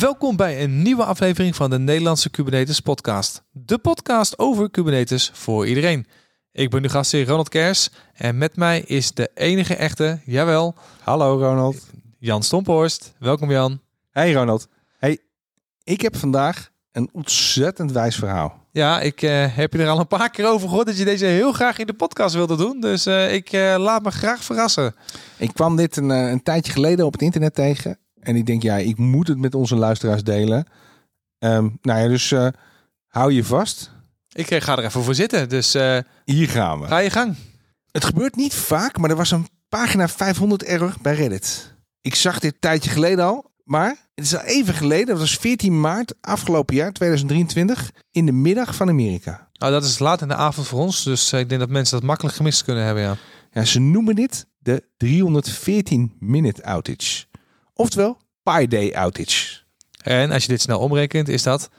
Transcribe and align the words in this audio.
Welkom 0.00 0.36
bij 0.36 0.62
een 0.62 0.82
nieuwe 0.82 1.04
aflevering 1.04 1.56
van 1.56 1.70
de 1.70 1.78
Nederlandse 1.78 2.30
Kubernetes 2.30 2.80
podcast. 2.80 3.42
De 3.52 3.78
podcast 3.78 4.38
over 4.38 4.70
Kubernetes 4.70 5.30
voor 5.34 5.66
iedereen. 5.66 6.06
Ik 6.52 6.70
ben 6.70 6.82
de 6.82 6.88
gastheer 6.88 7.26
Ronald 7.26 7.48
Kers 7.48 7.90
en 8.12 8.38
met 8.38 8.56
mij 8.56 8.80
is 8.80 9.12
de 9.12 9.30
enige 9.34 9.74
echte, 9.74 10.20
jawel, 10.24 10.74
Hallo 11.00 11.38
Ronald. 11.38 11.86
Jan 12.18 12.42
Stomphorst. 12.42 13.12
Welkom 13.18 13.50
Jan. 13.50 13.80
Hey 14.10 14.32
Ronald. 14.32 14.68
Hey, 14.98 15.18
ik 15.84 16.00
heb 16.00 16.16
vandaag 16.16 16.70
een 16.92 17.08
ontzettend 17.12 17.92
wijs 17.92 18.16
verhaal. 18.16 18.64
Ja, 18.70 19.00
ik 19.00 19.22
eh, 19.22 19.56
heb 19.56 19.72
je 19.72 19.78
er 19.78 19.88
al 19.88 20.00
een 20.00 20.06
paar 20.06 20.30
keer 20.30 20.48
over 20.48 20.68
gehoord 20.68 20.86
dat 20.86 20.98
je 20.98 21.04
deze 21.04 21.24
heel 21.24 21.52
graag 21.52 21.78
in 21.78 21.86
de 21.86 21.94
podcast 21.94 22.34
wilde 22.34 22.56
doen. 22.56 22.80
Dus 22.80 23.06
eh, 23.06 23.34
ik 23.34 23.52
eh, 23.52 23.74
laat 23.78 24.02
me 24.02 24.10
graag 24.10 24.44
verrassen. 24.44 24.94
Ik 25.36 25.52
kwam 25.52 25.76
dit 25.76 25.96
een, 25.96 26.08
een 26.08 26.42
tijdje 26.42 26.72
geleden 26.72 27.06
op 27.06 27.12
het 27.12 27.22
internet 27.22 27.54
tegen. 27.54 27.98
En 28.26 28.36
ik 28.36 28.46
denk, 28.46 28.62
ja, 28.62 28.76
ik 28.76 28.98
moet 28.98 29.28
het 29.28 29.38
met 29.38 29.54
onze 29.54 29.76
luisteraars 29.76 30.22
delen. 30.22 30.66
Ehm, 31.38 31.68
nou 31.82 32.00
ja, 32.00 32.08
dus 32.08 32.32
eh, 32.32 32.48
hou 33.06 33.32
je 33.32 33.44
vast. 33.44 33.90
Ik 34.32 34.50
eh, 34.50 34.60
ga 34.60 34.76
er 34.76 34.84
even 34.84 35.02
voor 35.02 35.14
zitten, 35.14 35.48
dus 35.48 35.74
eh, 35.74 35.98
Hier 36.24 36.48
gaan 36.48 36.80
we. 36.80 36.86
ga 36.86 36.98
je 36.98 37.10
gang. 37.10 37.36
Het 37.90 38.04
gebeurt 38.04 38.36
niet 38.36 38.54
vaak, 38.54 38.98
maar 38.98 39.10
er 39.10 39.16
was 39.16 39.30
een 39.30 39.48
pagina 39.68 40.08
500 40.08 40.62
error 40.62 40.94
bij 41.02 41.14
Reddit. 41.14 41.74
Ik 42.00 42.14
zag 42.14 42.38
dit 42.38 42.52
een 42.52 42.60
tijdje 42.60 42.90
geleden 42.90 43.24
al, 43.24 43.50
maar 43.64 43.96
het 44.14 44.24
is 44.24 44.36
al 44.36 44.44
even 44.44 44.74
geleden. 44.74 45.06
Dat 45.06 45.18
was 45.18 45.36
14 45.36 45.80
maart 45.80 46.14
afgelopen 46.20 46.76
jaar, 46.76 46.92
2023, 46.92 47.92
in 48.10 48.26
de 48.26 48.32
middag 48.32 48.74
van 48.74 48.88
Amerika. 48.88 49.48
Nou, 49.52 49.72
dat 49.72 49.84
is 49.84 49.98
laat 49.98 50.22
in 50.22 50.28
de 50.28 50.34
avond 50.34 50.66
voor 50.66 50.80
ons, 50.80 51.04
dus 51.04 51.32
ik 51.32 51.48
denk 51.48 51.60
dat 51.60 51.70
mensen 51.70 51.98
dat 51.98 52.06
makkelijk 52.06 52.36
gemist 52.36 52.64
kunnen 52.64 52.84
hebben, 52.84 53.02
ja. 53.02 53.16
Ja, 53.50 53.64
ze 53.64 53.80
noemen 53.80 54.14
dit 54.14 54.46
de 54.58 54.82
314-minute 55.04 56.64
outage. 56.64 57.25
Oftewel, 57.78 58.18
Pi 58.42 58.66
Day 58.66 58.92
outage. 58.94 59.58
En 60.02 60.30
als 60.30 60.42
je 60.42 60.48
dit 60.48 60.60
snel 60.60 60.78
omrekent, 60.78 61.28
is 61.28 61.42
dat 61.42 61.70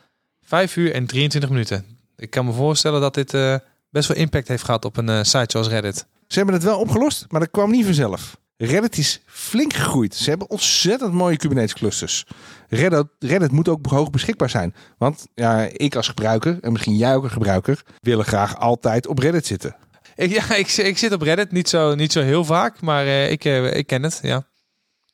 5 0.42 0.76
uur 0.76 0.94
en 0.94 1.06
23 1.06 1.50
minuten. 1.50 1.86
Ik 2.18 2.30
kan 2.30 2.46
me 2.46 2.52
voorstellen 2.52 3.02
dat 3.02 3.14
dit 3.14 3.34
eh, 3.34 3.56
best 3.90 4.08
wel 4.08 4.18
impact 4.18 4.48
heeft 4.48 4.64
gehad 4.64 4.86
op 4.86 4.98
een 4.98 5.10
eh, 5.10 5.24
site 5.24 5.46
zoals 5.48 5.68
Reddit. 5.68 6.06
Ze 6.28 6.38
hebben 6.38 6.56
het 6.56 6.64
wel 6.64 6.80
opgelost, 6.80 7.26
maar 7.30 7.40
dat 7.40 7.52
kwam 7.52 7.72
niet 7.72 7.86
vanzelf. 7.86 8.38
Reddit 8.58 8.98
is 8.98 9.22
flink 9.26 9.74
gegroeid. 9.74 10.16
Ze 10.16 10.30
hebben 10.30 10.50
ontzettend 10.50 11.14
mooie 11.14 11.38
Kubernetes 11.38 11.74
clusters. 11.74 12.26
Reddit, 12.70 13.06
Reddit 13.20 13.52
moet 13.52 13.68
ook 13.68 13.86
hoog 13.86 14.10
beschikbaar 14.10 14.50
zijn. 14.50 14.76
Want 14.98 15.28
ja, 15.36 15.68
ik 15.72 15.96
als 15.96 16.08
gebruiker, 16.08 16.58
en 16.62 16.72
misschien 16.72 16.98
jij 16.98 17.16
ook 17.16 17.24
een 17.24 17.30
gebruiker, 17.30 17.84
willen 18.00 18.26
graag 18.26 18.58
altijd 18.58 19.08
op 19.08 19.20
Reddit 19.20 19.46
zitten. 19.46 19.76
Ik, 20.16 20.32
ja, 20.32 20.56
ik, 20.56 20.72
ik 20.72 20.98
zit 20.98 21.12
op 21.12 21.22
Reddit, 21.22 21.52
niet 21.52 21.70
zo, 21.70 21.96
niet 21.96 22.12
zo 22.12 22.22
heel 22.22 22.46
vaak, 22.46 22.82
maar 22.82 23.06
eh, 23.06 23.32
ik, 23.32 23.44
ik 23.74 23.88
ken 23.88 24.04
het, 24.04 24.20
ja. 24.22 24.46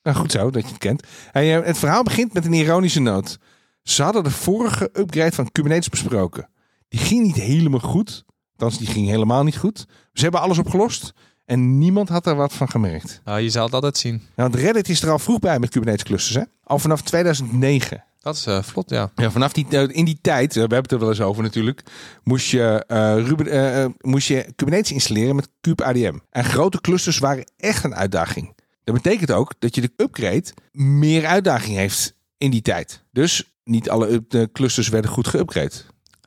Nou, 0.03 0.17
goed 0.17 0.31
zo 0.31 0.49
dat 0.49 0.61
je 0.61 0.67
het 0.67 0.77
kent. 0.77 1.07
En, 1.31 1.43
eh, 1.43 1.65
het 1.65 1.77
verhaal 1.77 2.03
begint 2.03 2.33
met 2.33 2.45
een 2.45 2.53
ironische 2.53 2.99
noot. 2.99 3.37
Ze 3.83 4.03
hadden 4.03 4.23
de 4.23 4.31
vorige 4.31 4.89
upgrade 4.93 5.31
van 5.31 5.51
Kubernetes 5.51 5.89
besproken. 5.89 6.49
Die 6.87 6.99
ging 6.99 7.23
niet 7.23 7.35
helemaal 7.35 7.79
goed. 7.79 8.25
Althans, 8.51 8.77
die 8.77 8.87
ging 8.87 9.07
helemaal 9.07 9.43
niet 9.43 9.57
goed. 9.57 9.85
Ze 10.13 10.23
hebben 10.23 10.41
alles 10.41 10.57
opgelost. 10.57 11.13
En 11.45 11.77
niemand 11.77 12.09
had 12.09 12.25
er 12.25 12.35
wat 12.35 12.53
van 12.53 12.69
gemerkt. 12.69 13.21
Nou, 13.23 13.39
je 13.39 13.49
zal 13.49 13.65
het 13.65 13.73
altijd 13.73 13.97
zien. 13.97 14.15
Nou, 14.35 14.49
want 14.49 14.55
Reddit 14.55 14.89
is 14.89 15.01
er 15.01 15.09
al 15.09 15.19
vroeg 15.19 15.39
bij 15.39 15.59
met 15.59 15.69
Kubernetes 15.69 16.03
clusters. 16.03 16.35
Hè? 16.35 16.43
Al 16.63 16.79
vanaf 16.79 17.01
2009. 17.01 18.03
Dat 18.23 18.35
is 18.35 18.45
eh, 18.45 18.63
vlot, 18.63 18.89
ja. 18.89 19.11
Ja, 19.15 19.31
vanaf 19.31 19.53
die, 19.53 19.67
eh, 19.69 19.87
in 19.89 20.05
die 20.05 20.17
tijd, 20.21 20.49
eh, 20.49 20.53
we 20.53 20.59
hebben 20.59 20.81
het 20.81 20.91
er 20.91 20.99
wel 20.99 21.09
eens 21.09 21.21
over 21.21 21.43
natuurlijk, 21.43 21.83
moest 22.23 22.49
je, 22.49 22.83
Ruben, 23.25 23.95
moest 24.01 24.27
je 24.27 24.53
Kubernetes 24.55 24.91
installeren 24.91 25.35
met 25.35 25.49
kubeadm. 25.61 26.17
En 26.29 26.43
grote 26.43 26.81
clusters 26.81 27.17
waren 27.17 27.51
echt 27.57 27.83
een 27.83 27.95
uitdaging. 27.95 28.55
Dat 28.83 28.95
betekent 28.95 29.31
ook 29.31 29.53
dat 29.59 29.75
je 29.75 29.81
de 29.81 29.93
upgrade 29.97 30.45
meer 30.71 31.25
uitdaging 31.25 31.75
heeft 31.75 32.13
in 32.37 32.51
die 32.51 32.61
tijd. 32.61 33.03
Dus 33.11 33.53
niet 33.63 33.89
alle 33.89 34.23
clusters 34.51 34.89
werden 34.89 35.11
goed 35.11 35.27
geupgrade. 35.27 35.71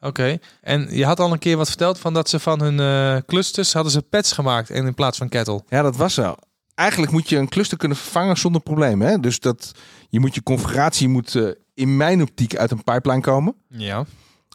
Oké. 0.00 0.38
En 0.60 0.96
je 0.96 1.04
had 1.04 1.20
al 1.20 1.32
een 1.32 1.38
keer 1.38 1.56
wat 1.56 1.68
verteld 1.68 1.98
van 1.98 2.14
dat 2.14 2.28
ze 2.28 2.38
van 2.38 2.62
hun 2.62 2.80
eh, 2.80 3.22
clusters 3.26 3.72
hadden 3.72 3.92
ze 3.92 4.02
pads 4.02 4.32
gemaakt 4.32 4.70
en 4.70 4.86
in 4.86 4.94
plaats 4.94 5.18
van 5.18 5.28
kettle. 5.28 5.62
Ja, 5.68 5.82
dat 5.82 5.96
was 5.96 6.14
zo. 6.14 6.34
Eigenlijk 6.74 7.12
moet 7.12 7.28
je 7.28 7.36
een 7.36 7.48
cluster 7.48 7.78
kunnen 7.78 7.96
vervangen 7.96 8.36
zonder 8.36 8.60
probleem. 8.60 9.00
Hè? 9.00 9.20
Dus 9.20 9.40
dat 9.40 9.72
je 10.08 10.20
moet 10.20 10.34
je 10.34 10.42
configuratie 10.42 11.08
moet 11.08 11.34
eh, 11.34 11.48
in 11.74 11.96
mijn 11.96 12.22
optiek 12.22 12.56
uit 12.56 12.70
een 12.70 12.84
pipeline 12.84 13.20
komen. 13.20 13.54
Ja. 13.68 14.04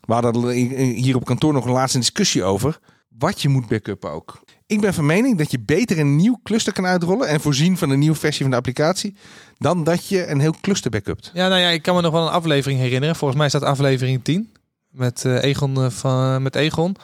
We 0.06 0.14
hadden 0.14 0.44
er 0.44 0.52
hier 0.76 1.16
op 1.16 1.26
kantoor 1.26 1.54
nog 1.54 1.66
een 1.66 1.72
laatste 1.72 1.98
discussie 1.98 2.44
over. 2.44 2.80
Wat 3.18 3.42
je 3.42 3.50
moet 3.50 3.68
backuppen 3.68 4.12
ook. 4.12 4.44
Ik 4.66 4.82
ben 4.82 4.94
van 4.94 5.06
mening 5.06 5.38
dat 5.38 5.52
je 5.52 5.60
beter 5.60 6.00
een 6.00 6.16
nieuw 6.16 6.40
cluster 6.44 6.74
kan 6.74 6.86
uitrollen 6.86 7.28
en 7.28 7.42
voorzien 7.42 7.78
van 7.78 7.90
een 7.90 8.00
nieuwe 8.00 8.16
versie 8.16 8.42
van 8.42 8.52
de 8.52 8.58
applicatie. 8.58 9.16
Dan 9.58 9.84
dat 9.84 10.08
je 10.08 10.28
een 10.28 10.40
heel 10.40 10.56
cluster 10.62 10.92
backupt. 10.92 11.32
Ja, 11.34 11.48
nou 11.48 11.62
ja, 11.62 11.70
ik 11.70 11.82
kan 11.82 11.96
me 11.96 12.02
nog 12.02 12.12
wel 12.12 12.22
een 12.22 12.34
aflevering 12.34 12.80
herinneren. 12.80 13.16
Volgens 13.16 13.40
mij 13.40 13.50
staat 13.50 13.64
aflevering 13.64 14.24
10 14.24 14.52
met 14.90 15.26
eh, 15.26 15.44
Egon 15.44 15.76
eh, 15.84 15.90
van 15.90 16.42
met 16.42 16.56
Egon. 16.56 16.96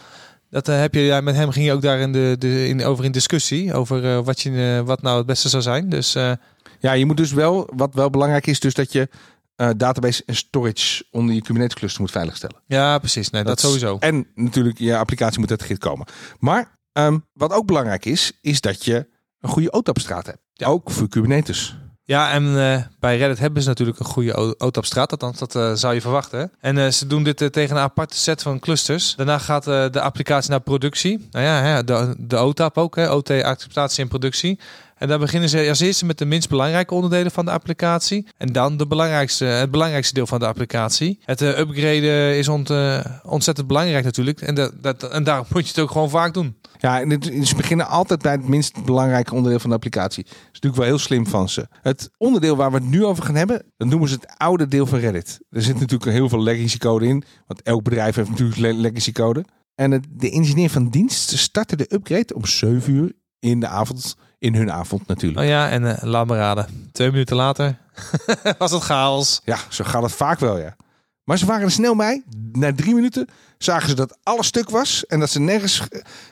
Dat 0.50 0.68
eh, 0.68 0.80
heb 0.80 0.94
je 0.94 1.00
ja, 1.00 1.22
met 1.22 1.36
hem 1.36 1.52
ging 1.52 1.66
je 1.66 1.74
ook 1.74 1.82
daar 1.82 2.00
in 2.00 2.12
de, 2.12 2.36
de 2.40 2.68
in, 2.68 2.84
over 2.84 3.06
in 3.06 3.12
discussie 3.12 3.74
over 3.74 4.06
eh, 4.06 4.20
wat 4.26 4.42
je 4.42 4.78
eh, 4.78 4.88
wat 4.88 5.02
nou 5.02 5.18
het 5.18 5.26
beste 5.26 5.50
zou 5.50 5.64
zijn. 5.64 5.90
Dus 5.90 6.16
eh, 6.16 6.32
Ja, 6.80 6.92
je 6.92 7.06
moet 7.06 7.18
dus 7.18 7.32
wel, 7.32 7.70
wat 7.76 7.94
wel 7.94 8.10
belangrijk 8.10 8.48
is, 8.48 8.60
dus 8.60 8.74
dat 8.74 8.92
je 8.92 9.10
eh, 9.58 9.70
database 9.78 10.24
en 10.26 10.36
storage 10.36 11.06
onder 11.12 11.36
je 11.36 11.42
Kubernetes 11.42 11.76
cluster 11.76 12.02
moet 12.02 12.12
veiligstellen. 12.12 12.56
ja, 12.66 12.98
precies. 12.98 13.30
Nee, 13.30 13.44
dat, 13.44 13.60
sowieso. 13.60 13.98
En 14.00 14.28
natuurlijk, 14.36 14.78
je 14.78 14.98
applicatie 14.98 15.40
moet 15.40 15.50
uit 15.50 15.60
de 15.60 15.66
grid 15.66 15.78
komen. 15.78 16.08
Maar 16.40 16.78
ehm, 16.92 17.18
wat 17.34 17.52
ook 17.54 17.66
belangrijk 17.66 18.06
is, 18.06 18.32
is 18.42 18.62
dat 18.62 18.86
je 18.86 19.08
een 19.40 19.50
goede 19.50 19.72
OTAP-straat 19.72 20.26
hebt. 20.26 20.40
Ja. 20.54 20.68
Ook 20.68 20.92
voor 20.92 21.08
Kubernetes. 21.08 21.78
Ja, 22.04 22.32
en 22.32 22.60
eh, 22.60 22.82
bij 23.00 23.18
Reddit 23.18 23.40
hebben 23.40 23.62
ze 23.62 23.68
natuurlijk 23.68 24.00
een 24.00 24.06
goede 24.06 24.58
OTAP-straat. 24.58 25.12
Althans, 25.12 25.38
dat 25.38 25.56
eh, 25.56 25.74
zou 25.74 25.94
je 25.94 26.02
verwachten. 26.02 26.40
hè. 26.40 26.46
En 26.70 26.94
ze 26.94 27.08
doen 27.08 27.24
dit 27.24 27.38
tegen 27.38 27.76
een 27.76 27.82
aparte 27.82 28.18
set 28.18 28.42
van 28.42 28.60
clusters. 28.60 29.16
Daarna 29.16 29.38
gaat 29.38 29.64
de 29.64 30.02
applicatie 30.02 30.50
naar 30.50 30.60
productie. 30.60 31.28
Nou 31.32 31.46
ja, 31.46 31.62
hè, 31.62 31.84
de, 31.84 32.16
de 32.18 32.38
OTAP 32.38 32.78
ook. 32.78 32.96
Hè, 32.96 33.12
OT, 33.12 33.30
acceptatie 33.30 34.04
en 34.04 34.10
productie. 34.10 34.60
En 34.98 35.08
daar 35.08 35.20
beginnen 35.20 35.50
ze 35.50 35.70
als 35.70 35.80
eerste 35.80 36.06
met 36.06 36.18
de 36.18 36.26
minst 36.26 36.50
belangrijke 36.50 36.94
onderdelen 36.94 37.32
van 37.32 37.46
de 37.46 37.52
applicatie. 37.52 38.28
En 38.38 38.52
dan 38.52 38.78
de 38.78 38.88
belangrijkste, 38.88 39.46
het 39.46 39.72
belangrijkste 39.72 40.14
deel 40.14 40.28
van 40.28 40.40
de 40.40 40.48
applicatie. 40.48 41.20
Het 41.26 41.42
eh, 41.42 41.60
upgraden 41.60 42.38
is 42.38 42.48
ont, 42.48 42.70
eh, 42.70 43.06
ontzettend 43.24 43.68
belangrijk 43.68 44.04
natuurlijk. 44.04 44.42
En, 44.42 44.56
dat, 44.56 44.74
dat, 44.82 45.04
en 45.04 45.24
daarom 45.24 45.46
moet 45.50 45.64
je 45.64 45.68
het 45.68 45.80
ook 45.80 45.92
gewoon 45.92 46.10
vaak 46.10 46.34
doen. 46.34 46.58
Ja, 46.78 47.00
ze 47.44 47.56
beginnen 47.56 47.88
altijd 47.88 48.22
bij 48.22 48.32
het 48.32 48.48
minst 48.48 48.86
belangrijke 48.86 49.34
onderdeel 49.34 49.60
van 49.60 49.70
de 49.70 49.76
applicatie. 49.76 50.24
Dat 50.24 50.34
is 50.34 50.44
natuurlijk 50.52 50.76
wel 50.76 50.86
heel 50.86 50.98
slim 50.98 51.28
van 51.28 51.50
ze. 51.50 51.68
Het 51.82 52.10
onderdeel 52.18 52.56
waar 52.56 52.72
we 52.72 52.78
het 52.78 52.90
nu 52.90 53.06
over 53.06 53.24
gaan 53.24 53.36
hebben, 53.36 53.64
dat 53.78 53.88
noemen 53.88 54.10
ze 54.10 54.16
het 54.16 54.34
oude 54.38 54.68
deel 54.68 54.86
van 54.86 55.00
Reddit. 55.00 55.40
Er 55.50 55.62
zit 55.62 55.80
natuurlijk 55.80 56.12
heel 56.12 56.30
veel 56.30 56.44
legacy 56.44 56.78
code 56.78 57.08
in, 57.08 57.24
want 57.48 57.62
elk 57.62 57.84
bedrijf 57.84 58.16
heeft 58.16 58.30
natuurlijk 58.30 58.60
le- 58.60 58.72
legacy 58.74 59.12
code. 59.12 59.46
En 59.76 60.04
de 60.10 60.32
engineer 60.32 60.70
van 60.70 60.90
dienst 60.90 61.38
startte 61.38 61.76
de 61.76 61.94
upgrade 61.94 62.34
om 62.36 62.46
7 62.46 62.94
uur 62.94 63.12
in 63.40 63.60
de 63.60 63.68
avond, 63.68 64.16
in 64.40 64.56
hun 64.56 64.72
avond 64.72 65.08
natuurlijk. 65.08 65.40
Nou 65.40 65.52
ja, 65.52 65.70
en 65.70 65.96
eh, 65.96 66.04
laat 66.04 66.28
me 66.28 66.36
raden. 66.36 66.90
Twee 66.92 67.12
minuten 67.12 67.36
later 67.36 67.78
was 68.58 68.72
het 68.72 68.84
chaos. 68.84 69.42
Ja, 69.44 69.58
zo 69.70 69.84
gaat 69.84 70.04
het 70.04 70.12
vaak 70.12 70.40
wel, 70.40 70.58
ja. 70.60 70.76
Maar 71.24 71.38
ze 71.38 71.46
waren 71.46 71.64
er 71.64 71.72
snel 71.72 71.96
bij. 71.96 72.24
Na 72.52 72.74
drie 72.74 72.94
minuten 72.94 73.28
zagen 73.58 73.90
ze 73.90 73.96
dat 73.96 74.18
alles 74.24 74.48
stuk 74.48 74.70
was 74.70 75.06
en 75.06 75.20
dat 75.20 75.30
ze 75.30 75.40
nergens 75.40 75.82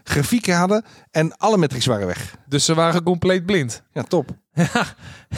grafieken 0.04 0.56
hadden 0.56 0.86
en 1.12 1.38
alle 1.38 1.58
metrics 1.58 1.86
waren 1.86 2.08
weg. 2.08 2.36
Dus 2.46 2.66
ze 2.66 2.74
waren 2.74 3.04
compleet 3.04 3.46
blind. 3.46 3.82
Ja, 3.92 4.04
top. 4.04 4.30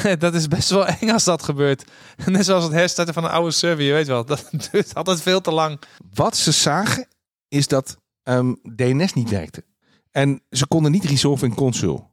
Ja, 0.03 0.15
dat 0.15 0.33
is 0.33 0.47
best 0.47 0.69
wel 0.69 0.87
eng 0.87 1.09
als 1.09 1.23
dat 1.23 1.43
gebeurt. 1.43 1.83
Net 2.25 2.45
zoals 2.45 2.63
het 2.63 2.73
herstarten 2.73 3.13
van 3.13 3.23
een 3.23 3.29
oude 3.29 3.51
server, 3.51 3.83
je 3.83 3.93
weet 3.93 4.07
wel. 4.07 4.25
Dat 4.25 4.49
duurt 4.71 4.93
altijd 4.93 5.21
veel 5.21 5.41
te 5.41 5.51
lang. 5.51 5.81
Wat 6.13 6.37
ze 6.37 6.51
zagen 6.51 7.07
is 7.47 7.67
dat 7.67 7.97
ehm, 8.23 8.53
DNS 8.75 9.13
niet 9.13 9.29
werkte. 9.29 9.63
En 10.11 10.41
ze 10.49 10.67
konden 10.67 10.91
niet 10.91 11.05
resolven 11.05 11.47
in 11.47 11.55
console. 11.55 12.03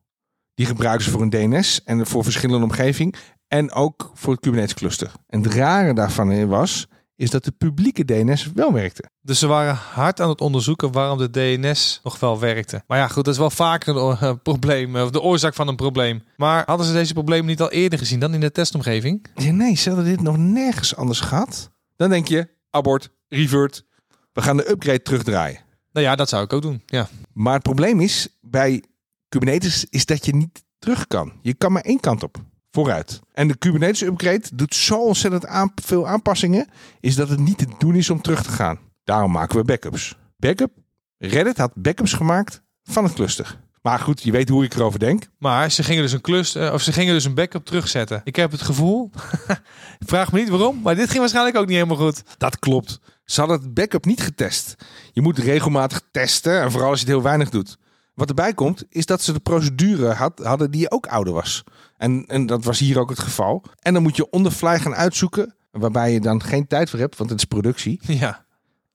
Die 0.55 0.67
gebruiken 0.67 1.05
ze 1.05 1.11
voor 1.11 1.23
een 1.23 1.31
DNS 1.31 1.85
en 1.85 2.07
voor 2.07 2.23
verschillende 2.23 2.65
omgeving 2.65 3.15
en 3.49 3.73
ook 3.73 4.11
voor 4.15 4.33
het 4.33 4.43
Kubernetes 4.43 4.75
cluster. 4.75 5.13
En 5.27 5.43
het 5.43 5.53
rare 5.53 5.95
daarvan 5.95 6.47
was, 6.47 6.87
is 7.17 7.31
dat 7.31 7.45
de 7.45 7.51
publieke 7.51 8.05
DNS 8.05 8.51
wel 8.55 8.73
werkte. 8.73 9.11
Dus 9.21 9.39
ze 9.39 9.47
waren 9.47 9.75
hard 9.75 10.21
aan 10.21 10.29
het 10.29 10.41
onderzoeken 10.41 10.93
waarom 10.93 11.19
de 11.19 11.31
DNS 11.31 12.01
nog 12.03 12.21
wel 12.21 12.39
werkte. 12.39 12.83
Maar 12.87 12.99
ja, 12.99 13.09
goed, 13.09 13.25
dat 13.25 13.35
is 13.35 13.41
wel 13.41 13.51
vaker 13.51 13.97
een 14.23 14.43
probleem, 14.43 14.97
of 14.97 15.11
de 15.11 15.21
oorzaak 15.21 15.55
van 15.55 15.69
een 15.69 15.77
probleem. 15.77 16.23
Maar 16.37 16.63
hadden 16.67 16.87
ze 16.87 16.93
deze 16.93 17.13
problemen 17.13 17.47
niet 17.47 17.61
al 17.61 17.71
eerder 17.71 17.99
gezien 17.99 18.21
dan 18.21 18.35
in 18.35 18.41
de 18.41 18.53
testomgeving? 18.53 19.27
Ja, 19.35 19.53
nee, 19.53 19.77
ze 19.77 19.89
hadden 19.89 20.07
dit 20.07 20.21
nog 20.21 20.37
nergens 20.37 20.97
anders 20.97 21.21
gehad. 21.21 21.71
Dan 21.97 22.11
denk 22.11 22.29
je, 22.29 22.49
abort, 22.71 23.11
revert, 23.29 23.85
we 24.33 24.43
gaan 24.43 24.57
de 24.57 24.71
upgrade 24.71 25.03
terugdraaien. 25.03 25.61
Nou 25.93 26.07
ja, 26.07 26.17
dat 26.17 26.29
zou 26.29 26.45
ik 26.45 26.53
ook 26.53 26.63
doen. 26.63 26.83
Ja. 26.87 27.09
Maar 27.33 27.55
het 27.55 27.63
probleem 27.63 28.01
is 28.01 28.29
bij 28.41 28.85
Kubernetes 29.35 29.87
is 29.91 30.07
dat 30.07 30.27
je 30.27 30.35
niet 30.35 30.65
terug 30.79 31.07
kan. 31.07 31.33
Je 31.43 31.55
kan 31.55 31.73
maar 31.73 31.83
één 31.83 32.01
kant 32.01 32.23
op, 32.23 32.37
vooruit. 32.71 33.21
En 33.33 33.49
de 33.49 33.57
Kubernetes 33.57 34.03
upgrade 34.03 34.43
doet 34.55 34.75
zo 34.75 35.07
ontzettend 35.07 35.47
aan, 35.47 35.73
veel 35.75 36.07
aanpassingen, 36.07 36.69
is 37.01 37.15
dat 37.15 37.29
het 37.29 37.39
niet 37.39 37.59
te 37.59 37.67
doen 37.79 37.95
is 37.95 38.11
om 38.11 38.23
terug 38.23 38.43
te 38.43 38.51
gaan. 38.51 38.79
Daarom 39.05 39.31
maken 39.31 39.57
we 39.57 39.65
backups. 39.65 40.17
Backup, 40.37 40.71
Reddit 41.19 41.59
had 41.59 41.73
backups 41.75 42.13
gemaakt 42.13 42.63
van 42.83 43.05
het 43.05 43.13
cluster. 43.13 43.61
Maar 43.83 43.99
goed, 43.99 44.23
je 44.23 44.31
weet 44.31 44.49
hoe 44.49 44.65
ik 44.65 44.75
erover 44.75 44.99
denk. 44.99 45.27
Maar 45.39 45.71
ze 45.71 45.83
gingen 45.83 46.03
dus 46.03 46.13
een 46.13 46.21
klus, 46.21 46.55
eh, 46.55 46.73
of 46.73 46.83
ze 46.83 46.93
gingen 46.93 47.15
dus 47.15 47.25
een 47.25 47.35
backup 47.35 47.65
terugzetten. 47.65 48.21
Ik 48.25 48.37
heb 48.37 48.51
het 48.51 48.63
gevoel, 48.63 49.11
vraag 50.07 50.33
me 50.33 50.39
niet 50.39 50.49
waarom, 50.49 50.81
maar 50.83 50.95
dit 50.95 51.07
ging 51.07 51.19
waarschijnlijk 51.19 51.57
ook 51.57 51.67
niet 51.67 51.77
helemaal 51.77 51.97
goed. 51.97 52.23
Dat 52.39 52.59
klopt. 52.59 53.01
Ze 53.25 53.41
hadden 53.41 53.61
het 53.61 53.75
backup 53.75 54.05
niet 54.05 54.23
getest. 54.23 54.75
Je 55.13 55.21
moet 55.21 55.39
regelmatig 55.39 56.03
testen 56.11 56.61
en 56.61 56.71
vooral 56.71 56.91
als 56.91 57.01
je 57.01 57.05
het 57.05 57.15
heel 57.15 57.25
weinig 57.25 57.51
doet. 57.51 57.79
Wat 58.15 58.29
erbij 58.29 58.55
komt, 58.55 58.85
is 58.89 59.07
dat 59.07 59.23
ze 59.23 59.33
de 59.33 59.41
procedure 59.41 60.13
had, 60.13 60.39
hadden 60.43 60.71
die 60.71 60.91
ook 60.91 61.07
ouder 61.07 61.33
was. 61.33 61.65
En, 61.97 62.27
en 62.27 62.47
dat 62.47 62.65
was 62.65 62.79
hier 62.79 62.99
ook 62.99 63.11
het 63.11 63.19
geval. 63.19 63.65
En 63.81 63.95
dan 63.95 64.03
moet 64.03 64.17
je 64.17 64.31
on 64.31 64.43
the 64.43 64.51
fly 64.51 64.79
gaan 64.79 64.95
uitzoeken, 64.95 65.55
waarbij 65.71 66.13
je 66.13 66.21
dan 66.21 66.43
geen 66.43 66.67
tijd 66.67 66.91
voor 66.91 66.99
hebt, 66.99 67.17
want 67.17 67.31
het 67.31 67.39
is 67.39 67.45
productie. 67.45 68.01
Ja, 68.19 68.45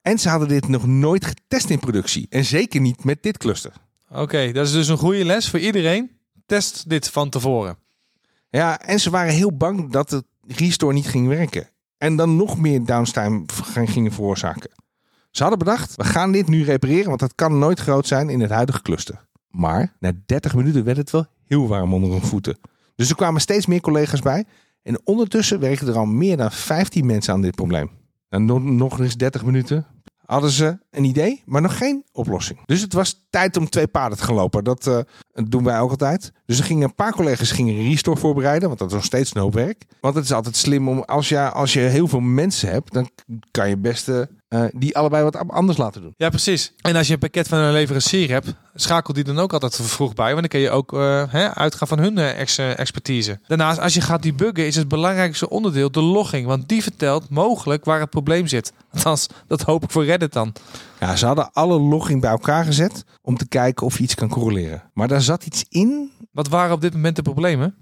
En 0.02 0.20
ze 0.20 0.30
hadden 0.30 0.48
dit 0.48 0.68
nog 0.68 0.88
nooit 0.88 1.26
getest 1.26 1.70
in 1.70 1.80
productie. 1.80 2.28
En 2.30 2.46
zeker 2.46 2.82
niet 2.82 3.04
met 3.04 3.24
dit 3.24 3.38
cluster. 3.38 3.72
oké, 4.10 4.52
dat 4.52 4.66
is 4.66 4.72
dus 4.72 4.88
een 4.88 4.98
goede 4.98 5.26
les 5.26 5.50
voor 5.50 5.60
iedereen. 5.60 6.12
Test 6.46 6.90
dit 6.90 7.10
van 7.10 7.30
tevoren. 7.30 7.78
Ja, 8.50 8.80
en 8.80 9.00
ze 9.00 9.10
waren 9.10 9.34
heel 9.34 9.58
bang 9.58 9.92
dat 9.92 10.10
het 10.10 10.26
restore 10.48 10.94
niet 10.94 11.08
ging 11.08 11.28
werken. 11.28 11.70
En 11.98 12.16
dan 12.16 12.36
nog 12.36 12.58
meer 12.58 12.86
downtime 12.86 13.46
gingen 13.86 14.12
veroorzaken. 14.12 14.70
Ze 15.32 15.42
hadden 15.42 15.60
bedacht, 15.60 15.96
we 15.96 16.04
gaan 16.04 16.32
dit 16.32 16.48
nu 16.48 16.64
repareren, 16.64 17.08
want 17.08 17.20
dat 17.20 17.36
kan 17.36 17.60
nooit 17.60 17.80
groot 17.80 18.08
zijn 18.08 18.30
in 18.30 18.40
het 18.40 18.50
huidige 18.50 18.82
cluster. 18.82 19.28
Maar 19.50 19.96
na 20.00 20.12
30 20.26 20.56
minuten 20.56 20.84
werd 20.84 20.98
het 20.98 21.12
wel 21.12 21.26
heel 21.46 21.68
warm 21.68 21.94
onder 21.94 22.12
hun 22.12 22.22
voeten. 22.22 22.58
Dus 22.96 23.10
er 23.10 23.16
kwamen 23.16 23.42
steeds 23.42 23.66
meer 23.66 23.82
collega's 23.82 24.22
bij. 24.22 24.46
En 24.84 25.02
ondertussen 25.04 25.60
werkten 25.60 25.88
er 25.88 25.98
al 25.98 26.06
meer 26.06 26.38
dan 26.38 26.52
15 26.52 27.06
mensen 27.06 27.34
aan 27.34 27.42
dit 27.42 27.56
probleem. 27.56 27.90
En 28.30 28.46
nog, 28.76 29.00
eens 29.00 29.16
30 29.16 29.46
minuten 29.46 29.86
hadden 30.26 30.50
ze 30.50 30.78
een 30.92 31.04
idee, 31.04 31.44
maar 31.46 31.62
nog 31.62 31.78
geen 31.78 32.04
oplossing. 32.12 32.60
Dus 32.66 32.82
het 32.82 32.94
was 32.94 33.26
tijd 33.30 33.58
om 33.58 33.70
twee 33.70 33.88
paden 33.88 34.18
te 34.18 34.24
gaan 34.24 34.36
lopen. 34.36 34.64
Dat 34.64 34.88
eh, 34.88 35.00
doen 35.34 35.64
wij 35.64 35.80
ook 35.80 35.90
altijd. 35.90 36.32
Dus 36.46 36.60
er 36.60 36.64
gingen 36.64 36.84
een 36.84 36.96
paar 36.96 37.12
collega's 37.12 37.52
gingen 37.52 37.76
een 37.76 37.90
restore 37.90 38.20
voorbereiden, 38.20 38.68
want 38.68 38.80
dat 38.80 38.88
is 38.88 38.94
nog 38.94 39.04
steeds 39.04 39.36
een 39.36 39.42
hoop 39.42 39.54
werk. 39.54 39.86
Want 40.02 40.16
het 40.16 40.24
is 40.24 40.34
altijd 40.34 40.56
slim 40.56 40.90
om, 40.90 41.00
als 41.00 41.30
je, 41.30 41.50
als 41.50 41.74
je 41.74 41.80
heel 41.80 42.08
veel 42.08 42.20
mensen 42.20 42.70
hebt, 42.70 42.94
dan 42.94 43.10
kan 43.52 43.70
je 43.70 43.78
best 43.78 44.12
eh, 44.50 44.64
die 44.72 44.98
allebei 44.98 45.24
wat 45.24 45.50
anders 45.50 45.78
laten 45.78 46.02
doen. 46.02 46.14
Ja, 46.18 46.30
precies. 46.30 46.74
En 46.82 46.96
als 46.96 47.08
je 47.08 47.14
een 47.14 47.20
pakket 47.20 47.48
van 47.48 47.60
een 47.60 47.72
leverancier 47.72 48.30
hebt, 48.30 48.54
schakel 48.74 49.14
die 49.14 49.24
dan 49.24 49.40
ook 49.40 49.54
altijd 49.54 49.76
vroeg 49.76 50.14
bij. 50.14 50.28
Want 50.28 50.40
dan 50.40 50.48
kun 50.48 50.60
je 50.60 50.70
ook 50.70 50.94
eh, 50.94 51.24
hè, 51.28 51.56
uitgaan 51.56 51.88
van 51.88 52.00
hun 52.00 52.18
ex- 52.18 52.58
eh, 52.58 52.80
expertise. 52.80 53.40
Daarnaast, 53.48 53.80
als 53.80 53.94
je 53.94 54.02
gaat 54.02 54.24
debuggen, 54.24 54.66
is 54.66 54.76
het 54.76 54.88
belangrijkste 54.88 55.50
onderdeel 55.50 55.92
de 55.92 56.02
logging. 56.02 56.46
Want 56.46 56.70
die 56.70 56.84
vertelt 56.84 57.30
mogelijk 57.30 57.86
waar 57.86 58.00
het 58.00 58.10
probleem 58.10 58.48
zit. 58.48 58.74
Althans, 58.94 59.28
dat 59.48 59.62
hoop 59.62 59.84
ik 59.84 59.92
voor 59.92 60.06
Reddit 60.06 60.34
dan. 60.34 60.54
Ja, 61.00 61.16
ze 61.16 61.26
hadden 61.26 61.54
alle 61.54 61.80
logging 61.80 62.22
bij 62.22 62.32
elkaar 62.32 62.66
gezet 62.66 63.04
om 63.22 63.38
te 63.38 63.48
kijken 63.48 63.86
of 63.86 63.98
je 63.98 64.04
iets 64.04 64.16
kan 64.16 64.30
correleren. 64.30 64.84
Maar 64.94 65.08
daar 65.08 65.22
zat 65.22 65.46
iets 65.46 65.66
in. 65.70 66.12
Wat 66.32 66.48
waren 66.48 66.74
op 66.74 66.82
dit 66.82 66.94
moment 66.94 67.16
de 67.16 67.22
problemen? 67.22 67.76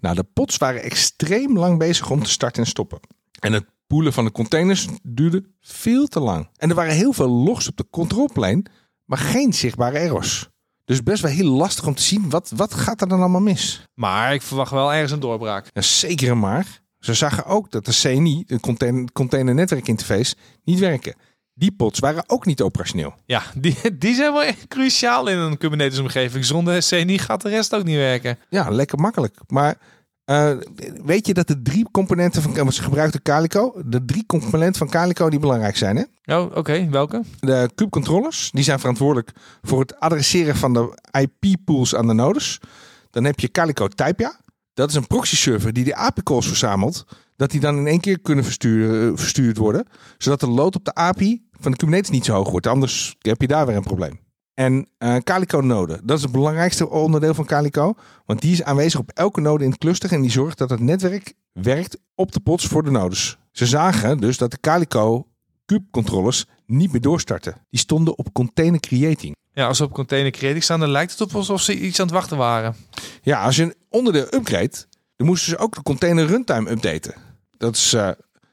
Nou, 0.00 0.14
de 0.14 0.24
pots 0.24 0.56
waren 0.56 0.82
extreem 0.82 1.58
lang 1.58 1.78
bezig 1.78 2.10
om 2.10 2.22
te 2.22 2.30
starten 2.30 2.62
en 2.62 2.68
stoppen. 2.68 3.00
En 3.40 3.52
het 3.52 3.64
poelen 3.90 4.12
van 4.12 4.24
de 4.24 4.32
containers 4.32 4.86
duurde 5.02 5.44
veel 5.60 6.06
te 6.06 6.20
lang. 6.20 6.48
En 6.56 6.68
er 6.68 6.74
waren 6.74 6.94
heel 6.94 7.12
veel 7.12 7.28
logs 7.28 7.68
op 7.68 7.76
de 7.76 7.86
controlplane, 7.90 8.64
maar 9.04 9.18
geen 9.18 9.52
zichtbare 9.52 9.98
errors. 9.98 10.48
Dus 10.84 11.02
best 11.02 11.22
wel 11.22 11.30
heel 11.30 11.50
lastig 11.50 11.86
om 11.86 11.94
te 11.94 12.02
zien 12.02 12.30
wat, 12.30 12.52
wat 12.56 12.74
gaat 12.74 13.00
er 13.00 13.08
dan 13.08 13.20
allemaal 13.20 13.40
mis. 13.40 13.84
Maar 13.94 14.34
ik 14.34 14.42
verwacht 14.42 14.70
wel 14.70 14.92
ergens 14.92 15.12
een 15.12 15.20
doorbraak. 15.20 15.70
Ja, 15.72 15.82
zeker 15.82 16.36
maar. 16.36 16.80
Ze 16.98 17.14
zagen 17.14 17.44
ook 17.44 17.70
dat 17.70 17.84
de 17.84 17.92
CNI, 17.92 18.44
de 18.46 18.60
container, 18.60 19.12
container 19.12 19.54
netwerk 19.54 19.88
interface, 19.88 20.34
niet 20.64 20.78
werken. 20.78 21.14
Die 21.54 21.72
pots 21.72 21.98
waren 21.98 22.24
ook 22.26 22.46
niet 22.46 22.62
operationeel. 22.62 23.14
Ja, 23.26 23.42
die, 23.54 23.76
die 23.98 24.14
zijn 24.14 24.32
wel 24.32 24.42
echt 24.42 24.68
cruciaal 24.68 25.28
in 25.28 25.38
een 25.38 25.58
Kubernetes 25.58 25.98
omgeving. 25.98 26.44
Zonder 26.44 26.84
CNI 26.88 27.18
gaat 27.18 27.42
de 27.42 27.48
rest 27.48 27.74
ook 27.74 27.84
niet 27.84 27.96
werken. 27.96 28.38
Ja, 28.48 28.68
lekker 28.68 28.98
makkelijk. 28.98 29.38
Maar 29.46 29.78
eh, 30.30 30.50
weet 31.04 31.26
je 31.26 31.34
dat 31.34 31.46
de 31.46 31.62
drie 31.62 31.86
componenten 31.90 32.42
van 32.42 32.72
ze 32.72 32.82
gebruikten 32.82 33.22
Calico, 33.22 33.82
de 33.84 34.04
drie 34.04 34.26
componenten 34.26 34.78
van 34.78 34.90
Calico 34.90 35.30
die 35.30 35.38
belangrijk 35.38 35.76
zijn, 35.76 35.96
hè? 35.96 36.36
Oh, 36.36 36.56
oké. 36.56 36.88
Welke? 36.90 37.22
De 37.40 37.70
kube 37.74 37.90
controllers, 37.90 38.50
die 38.52 38.64
zijn 38.64 38.78
verantwoordelijk 38.78 39.32
voor 39.62 39.80
het 39.80 40.00
adresseren 40.00 40.56
van 40.56 40.72
de 40.72 40.98
IP-pools 41.20 41.94
aan 41.94 42.06
de 42.06 42.12
nodes. 42.12 42.60
Dan 43.10 43.24
heb 43.24 43.40
je 43.40 43.50
Calico 43.50 43.88
Typia. 43.88 44.40
Dat 44.74 44.88
is 44.88 44.94
een 44.94 45.06
proxy 45.06 45.36
server 45.36 45.72
die 45.72 45.84
de 45.84 45.94
API-calls 45.94 46.46
verzamelt. 46.46 47.04
Dat 47.36 47.50
die 47.50 47.60
dan 47.60 47.76
in 47.76 47.86
één 47.86 48.00
keer 48.00 48.20
kunnen 48.20 48.44
versturen, 48.44 49.18
verstuurd 49.18 49.56
worden. 49.56 49.86
Zodat 50.18 50.40
de 50.40 50.48
load 50.48 50.76
op 50.76 50.84
de 50.84 50.94
API 50.94 51.42
van 51.60 51.70
de 51.70 51.76
Kubernetes 51.76 52.10
niet 52.10 52.24
zo 52.24 52.34
hoog 52.34 52.50
wordt. 52.50 52.66
Anders 52.66 53.16
heb 53.18 53.40
je 53.40 53.46
daar 53.46 53.66
weer 53.66 53.76
een 53.76 53.82
probleem. 53.82 54.20
En 54.60 54.88
eh, 54.98 55.16
Calico 55.16 55.60
node, 55.60 56.00
dat 56.02 56.16
is 56.16 56.22
het 56.22 56.32
belangrijkste 56.32 56.88
onderdeel 56.88 57.34
van 57.34 57.44
Calico. 57.44 57.94
Want 58.26 58.40
die 58.40 58.52
is 58.52 58.62
aanwezig 58.62 59.00
op 59.00 59.10
elke 59.14 59.40
node 59.40 59.64
in 59.64 59.70
het 59.70 59.78
cluster. 59.78 60.12
En 60.12 60.20
die 60.20 60.30
zorgt 60.30 60.58
dat 60.58 60.70
het 60.70 60.80
netwerk 60.80 61.32
werkt 61.52 61.98
op 62.14 62.32
de 62.32 62.40
pots 62.40 62.66
voor 62.66 62.84
de 62.84 62.90
nodes. 62.90 63.38
Ze 63.52 63.66
zagen 63.66 64.18
dus 64.18 64.38
dat 64.38 64.50
de 64.50 64.60
Calico 64.60 65.26
kube 65.64 65.84
controllers 65.90 66.46
niet 66.66 66.92
meer 66.92 67.00
doorstarten. 67.00 67.54
Die 67.70 67.80
stonden 67.80 68.18
op 68.18 68.32
container 68.32 68.80
creating. 68.80 69.36
Ja, 69.52 69.66
als 69.66 69.76
ze 69.76 69.84
op 69.84 69.92
container 69.92 70.30
creating 70.30 70.62
staan, 70.62 70.80
dan 70.80 70.90
lijkt 70.90 71.10
het 71.10 71.20
op 71.20 71.34
alsof 71.34 71.60
ze 71.60 71.80
iets 71.80 72.00
aan 72.00 72.06
het 72.06 72.14
wachten 72.14 72.36
waren. 72.36 72.74
Ja, 73.22 73.42
als 73.42 73.56
je 73.56 73.62
een 73.62 73.74
onderdeel 73.88 74.34
upgrade, 74.34 74.86
dan 75.16 75.26
moesten 75.26 75.50
ze 75.50 75.58
ook 75.58 75.74
de 75.74 75.82
container 75.82 76.26
runtime 76.26 76.70
updaten. 76.70 77.14
Dat 77.56 77.74
is, 77.74 77.92
eh, 77.92 78.10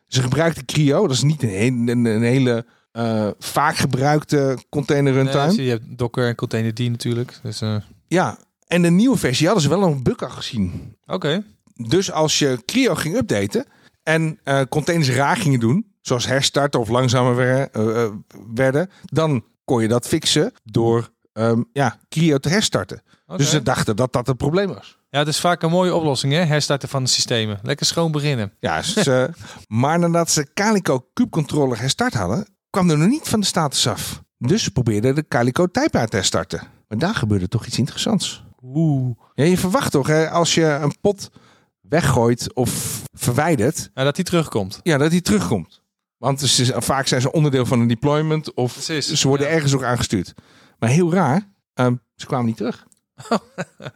ze 0.08 0.22
gebruikten 0.22 0.66
Creo, 0.66 1.02
dat 1.02 1.16
is 1.16 1.24
niet 1.24 1.44
een, 1.44 1.88
een, 1.88 2.06
een 2.06 2.24
hele 2.24 2.66
eh, 2.98 3.30
vaak 3.40 3.76
gebruikte 3.76 4.58
container 4.70 5.14
runtime. 5.14 5.48
Nee, 5.48 5.64
je 5.66 5.70
hebt 5.70 5.98
Docker 5.98 6.28
en 6.28 6.36
Containerd 6.36 6.80
natuurlijk. 6.80 7.40
Dus, 7.44 7.62
eh, 7.62 7.76
Ja, 8.08 8.38
en 8.68 8.82
de 8.82 8.90
nieuwe 8.90 9.18
versie 9.18 9.46
hadden 9.46 9.64
ze 9.64 9.70
wel 9.70 9.84
een 9.84 10.04
bug 10.04 10.18
al 10.22 10.30
gezien. 10.30 10.96
Oké. 11.06 11.44
Dus 11.76 12.12
als 12.12 12.40
je 12.40 12.60
Creo 12.66 12.96
ging 12.96 13.16
updaten 13.16 13.66
en 14.04 14.40
eh, 14.44 14.62
containers 14.70 15.10
raar 15.10 15.38
gingen 15.38 15.60
doen, 15.60 15.92
zoals 16.02 16.26
herstarten 16.28 16.80
of 16.80 16.90
langzamer 16.90 17.36
wer- 17.36 17.70
eh, 17.72 18.10
werden, 18.54 18.90
dan 19.06 19.44
kon 19.66 19.82
je 19.82 19.88
dat 19.88 20.08
fixen 20.08 20.52
door 20.64 21.10
ehm, 21.34 21.62
ja, 21.74 22.00
Creo 22.10 22.38
te 22.38 22.50
herstarten. 22.50 23.02
Dus 23.36 23.50
ze 23.50 23.64
dachten 23.64 23.96
dat 23.96 24.14
dat 24.14 24.28
het 24.28 24.38
probleem 24.38 24.68
was. 24.74 24.98
Ja, 25.10 25.20
het 25.20 25.28
is 25.28 25.40
vaak 25.40 25.62
een 25.62 25.70
mooie 25.70 25.96
oplossing, 25.96 26.34
hè? 26.34 26.40
Herstarten 26.40 26.90
van 26.90 27.04
de 27.04 27.10
systemen. 27.10 27.60
Lekker 27.64 27.86
schoon 27.86 28.12
beginnen. 28.12 28.54
Ja, 28.60 28.82
ze, 28.82 29.30
maar 29.68 30.00
nadat 30.00 30.32
ze 30.32 30.48
Calico 30.54 31.08
Cube 31.14 31.30
Controller 31.30 31.80
herstart 31.80 32.14
hadden, 32.14 32.48
kwam 32.78 32.90
er 32.90 32.98
nog 32.98 33.08
niet 33.08 33.28
van 33.28 33.40
de 33.40 33.46
status 33.46 33.88
af. 33.88 34.24
Dus 34.38 34.64
ze 34.64 34.72
probeerden 34.72 35.16
de 35.16 35.28
Calico 35.28 35.66
Type 35.68 36.08
te 36.08 36.16
herstarten. 36.16 36.62
Maar 36.88 36.98
daar 36.98 37.16
gebeurde 37.16 37.48
toch 37.48 37.66
iets 37.66 37.78
interessants. 37.78 38.44
Oeh. 38.64 39.16
Ja, 39.34 39.44
je 39.44 39.58
verwacht 39.58 39.92
toch, 39.92 40.08
hè, 40.08 40.30
als 40.30 40.54
je 40.54 40.64
een 40.66 40.94
pot 41.02 41.30
weggooit 41.82 42.54
of 42.54 43.02
verwijdert, 43.14 43.90
Ja, 43.94 44.04
dat 44.04 44.16
die 44.16 44.26
terugkomt. 44.26 44.80
ja, 44.84 44.98
dat 44.98 45.12
die 45.12 45.22
terugkomt. 45.22 45.82
Want 46.18 46.40
ze, 46.42 46.62
is- 46.62 46.72
vaak 46.76 47.08
zijn 47.08 47.22
ze 47.22 47.32
onderdeel 47.32 47.66
van 47.66 47.80
een 47.80 47.88
deployment 47.88 48.54
of 48.54 48.74
Precies. 48.74 49.14
ze 49.14 49.28
worden 49.28 49.48
Ja. 49.48 49.54
ergens 49.54 49.74
ook 49.74 49.84
aangestuurd. 49.84 50.34
Maar 50.80 50.90
heel 50.90 51.14
raar, 51.14 51.50
ehm, 51.74 51.96
ze 52.16 52.26
kwamen 52.26 52.46
niet 52.46 52.58
terug. 52.58 52.86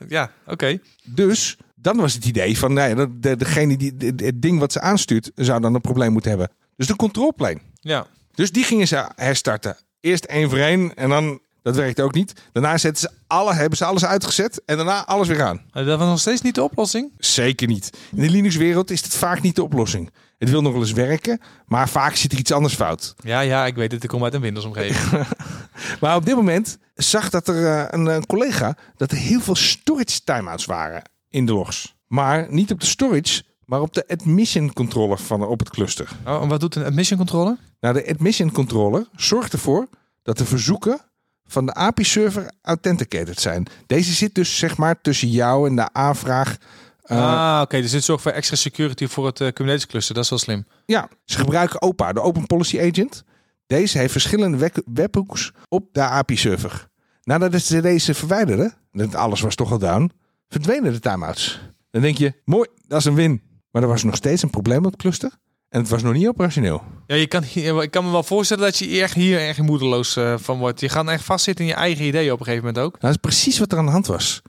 Ja, 0.07 0.31
oké. 0.45 0.79
Dus 1.05 1.57
dan 1.75 1.97
was 1.97 2.13
het 2.13 2.25
idee 2.25 2.57
van, 2.57 2.73
nou 2.73 2.99
ja, 3.21 3.35
degene 3.35 3.77
die 3.77 3.93
het 4.15 4.41
ding 4.41 4.59
wat 4.59 4.71
ze 4.71 4.79
aanstuurt, 4.81 5.31
zou 5.35 5.61
dan 5.61 5.73
een 5.75 5.81
probleem 5.81 6.11
moeten 6.11 6.29
hebben. 6.29 6.49
Dus 6.75 6.87
de 6.87 6.95
controlplane. 6.95 7.59
Ja. 7.73 8.05
Dus 8.41 8.51
die 8.51 8.63
gingen 8.63 8.87
ze 8.87 9.09
herstarten. 9.15 9.77
Eerst 9.99 10.23
één 10.23 10.49
voor 10.49 10.57
één 10.57 10.95
en 10.95 11.09
dan, 11.09 11.39
dat 11.61 11.75
werkte 11.75 12.03
ook 12.03 12.13
niet. 12.13 12.33
Daarna 12.51 12.77
zetten 12.77 13.01
ze 13.01 13.17
alle, 13.27 13.53
hebben 13.53 13.77
ze 13.77 13.85
alles 13.85 14.05
uitgezet 14.05 14.61
en 14.65 14.75
daarna 14.75 15.05
alles 15.05 15.27
weer 15.27 15.43
aan. 15.43 15.61
Maar 15.71 15.85
Dat 15.85 15.99
was 15.99 16.07
nog 16.07 16.19
steeds 16.19 16.41
niet 16.41 16.55
de 16.55 16.63
oplossing. 16.63 17.11
Zeker 17.17 17.67
niet. 17.67 17.97
In 18.15 18.21
de 18.21 18.29
Linux-wereld 18.29 18.91
is 18.91 19.01
het 19.01 19.13
vaak 19.13 19.41
niet 19.41 19.55
de 19.55 19.63
oplossing. 19.63 20.09
Het 20.37 20.49
wil 20.49 20.61
nog 20.61 20.71
wel 20.71 20.81
eens 20.81 20.91
werken, 20.91 21.39
maar 21.65 21.89
vaak 21.89 22.15
zit 22.15 22.31
er 22.31 22.37
iets 22.37 22.51
anders 22.51 22.73
fout. 22.73 23.15
Ja, 23.23 23.39
ja, 23.39 23.65
ik 23.65 23.75
weet 23.75 23.91
het. 23.91 24.03
Ik 24.03 24.09
kom 24.09 24.23
uit 24.23 24.33
een 24.33 24.41
Windows-omgeving. 24.41 25.25
Maar 25.99 26.15
op 26.15 26.25
dit 26.25 26.35
moment 26.35 26.77
zag 26.95 27.29
dat 27.29 27.47
er 27.47 27.65
eh, 27.65 27.85
een, 27.89 28.05
een 28.05 28.25
collega 28.25 28.77
dat 28.95 29.11
er 29.11 29.17
heel 29.17 29.41
veel 29.41 29.55
storage 29.55 30.23
timeouts 30.23 30.65
waren 30.65 31.01
in 31.29 31.45
de 31.45 31.53
logs. 31.53 31.95
Maar 32.07 32.47
niet 32.49 32.71
op 32.71 32.79
de 32.79 32.85
storage, 32.85 33.43
maar 33.71 33.81
op 33.81 33.93
de 33.93 34.07
admission 34.07 34.73
controller 34.73 35.17
van 35.17 35.45
op 35.47 35.59
het 35.59 35.69
cluster. 35.69 36.09
Oh, 36.25 36.41
en 36.41 36.47
wat 36.47 36.59
doet 36.59 36.75
een 36.75 36.85
admission 36.85 37.17
controller? 37.17 37.57
Nou, 37.79 37.93
de 37.93 38.09
admission 38.09 38.51
controller 38.51 39.07
zorgt 39.15 39.53
ervoor 39.53 39.87
dat 40.23 40.37
de 40.37 40.45
verzoeken 40.45 40.99
van 41.45 41.65
de 41.65 41.73
API-server 41.73 42.51
authenticated 42.61 43.39
zijn. 43.39 43.67
Deze 43.87 44.13
zit 44.13 44.35
dus 44.35 44.57
zeg 44.57 44.77
maar 44.77 45.01
tussen 45.01 45.29
jou 45.29 45.67
en 45.69 45.75
de 45.75 45.93
aanvraag. 45.93 46.57
Eh, 47.01 47.17
ah, 47.17 47.61
oké. 47.61 47.81
Dus 47.81 47.91
dit 47.91 48.03
zorgt 48.03 48.23
voor 48.23 48.31
extra 48.31 48.55
security 48.55 49.07
voor 49.07 49.25
het 49.25 49.41
eh, 49.41 49.47
Kubernetes 49.47 49.87
cluster. 49.87 50.15
Dat 50.15 50.23
is 50.23 50.29
wel 50.29 50.39
slim. 50.39 50.65
Ja, 50.85 51.09
ze 51.25 51.37
gebruiken 51.37 51.81
OPA, 51.81 52.13
de 52.13 52.21
Open 52.21 52.47
Policy 52.47 52.79
Agent. 52.79 53.23
Deze 53.67 53.97
heeft 53.97 54.11
verschillende 54.11 54.57
web- 54.57 54.83
webhooks 54.93 55.51
op 55.67 55.87
de 55.91 56.01
API-server. 56.01 56.87
Nadat 57.23 57.61
ze 57.61 57.81
deze 57.81 58.13
verwijderden, 58.13 58.73
en 58.91 59.15
alles 59.15 59.41
was 59.41 59.55
toch 59.55 59.71
al 59.71 59.79
down, 59.79 60.11
verdwenen 60.47 60.93
de 60.93 60.99
timeouts. 60.99 61.59
Dan 61.91 62.01
denk 62.01 62.17
je, 62.17 62.33
mooi, 62.45 62.67
dat 62.87 62.99
is 62.99 63.05
een 63.05 63.15
win. 63.15 63.49
Maar 63.71 63.81
er 63.81 63.87
was 63.87 64.03
nog 64.03 64.15
steeds 64.15 64.43
een 64.43 64.49
probleem 64.49 64.85
op 64.85 64.91
het 64.91 65.01
cluster. 65.01 65.31
En 65.69 65.79
het 65.79 65.89
was 65.89 66.01
nog 66.01 66.13
niet 66.13 66.27
operationeel. 66.27 66.83
Ja, 67.07 67.15
je 67.15 67.27
kan, 67.27 67.43
ik 67.81 67.91
kan 67.91 68.05
me 68.05 68.11
wel 68.11 68.23
voorstellen 68.23 68.63
dat 68.63 68.77
je 68.77 69.01
echt 69.01 69.13
hier 69.13 69.39
erg 69.39 69.57
moedeloos 69.57 70.15
eh, 70.15 70.37
van 70.37 70.59
wordt. 70.59 70.79
Je 70.79 70.89
gaat 70.89 71.07
echt 71.07 71.23
vastzitten 71.23 71.65
in 71.65 71.71
je 71.71 71.77
eigen 71.77 72.05
ideeën 72.05 72.31
op 72.31 72.39
een 72.39 72.45
gegeven 72.45 72.65
moment 72.65 72.85
ook. 72.85 72.91
Nou, 72.91 73.01
dat 73.01 73.11
is 73.11 73.31
precies 73.31 73.59
wat 73.59 73.71
er 73.71 73.77
aan 73.77 73.85
de 73.85 73.91
hand 73.91 74.07
was. 74.07 74.41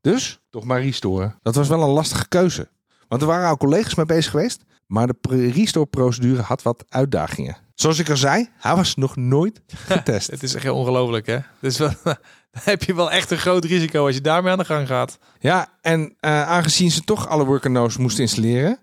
Dus, 0.00 0.40
toch 0.50 0.64
maar 0.64 0.82
restoren. 0.82 1.38
Dat 1.42 1.54
was 1.54 1.68
wel 1.68 1.82
een 1.82 1.88
lastige 1.88 2.28
keuze. 2.28 2.68
Want 3.08 3.22
er 3.22 3.28
waren 3.28 3.48
al 3.48 3.56
collega's 3.56 3.94
mee 3.94 4.06
bezig 4.06 4.30
geweest. 4.30 4.64
Maar 4.90 5.06
de 5.06 5.50
restore-procedure 5.50 6.42
had 6.42 6.62
wat 6.62 6.84
uitdagingen. 6.88 7.56
Zoals 7.74 7.98
ik 7.98 8.10
al 8.10 8.16
zei, 8.16 8.48
hij 8.58 8.76
was 8.76 8.94
nog 8.94 9.16
nooit 9.16 9.62
getest. 9.86 10.30
Het 10.30 10.42
is 10.42 10.54
echt 10.54 10.68
ongelooflijk, 10.68 11.26
hè? 11.26 11.38
Dus 11.60 11.78
wel, 11.78 11.92
dan 12.04 12.16
heb 12.50 12.82
je 12.82 12.94
wel 12.94 13.10
echt 13.10 13.30
een 13.30 13.38
groot 13.38 13.64
risico 13.64 14.06
als 14.06 14.14
je 14.14 14.20
daarmee 14.20 14.52
aan 14.52 14.58
de 14.58 14.64
gang 14.64 14.86
gaat. 14.86 15.18
Ja, 15.38 15.68
en 15.80 16.14
eh, 16.20 16.48
aangezien 16.48 16.90
ze 16.90 17.00
toch 17.00 17.28
alle 17.28 17.44
worker 17.44 17.70
nodes 17.70 17.96
moesten 17.96 18.22
installeren, 18.22 18.78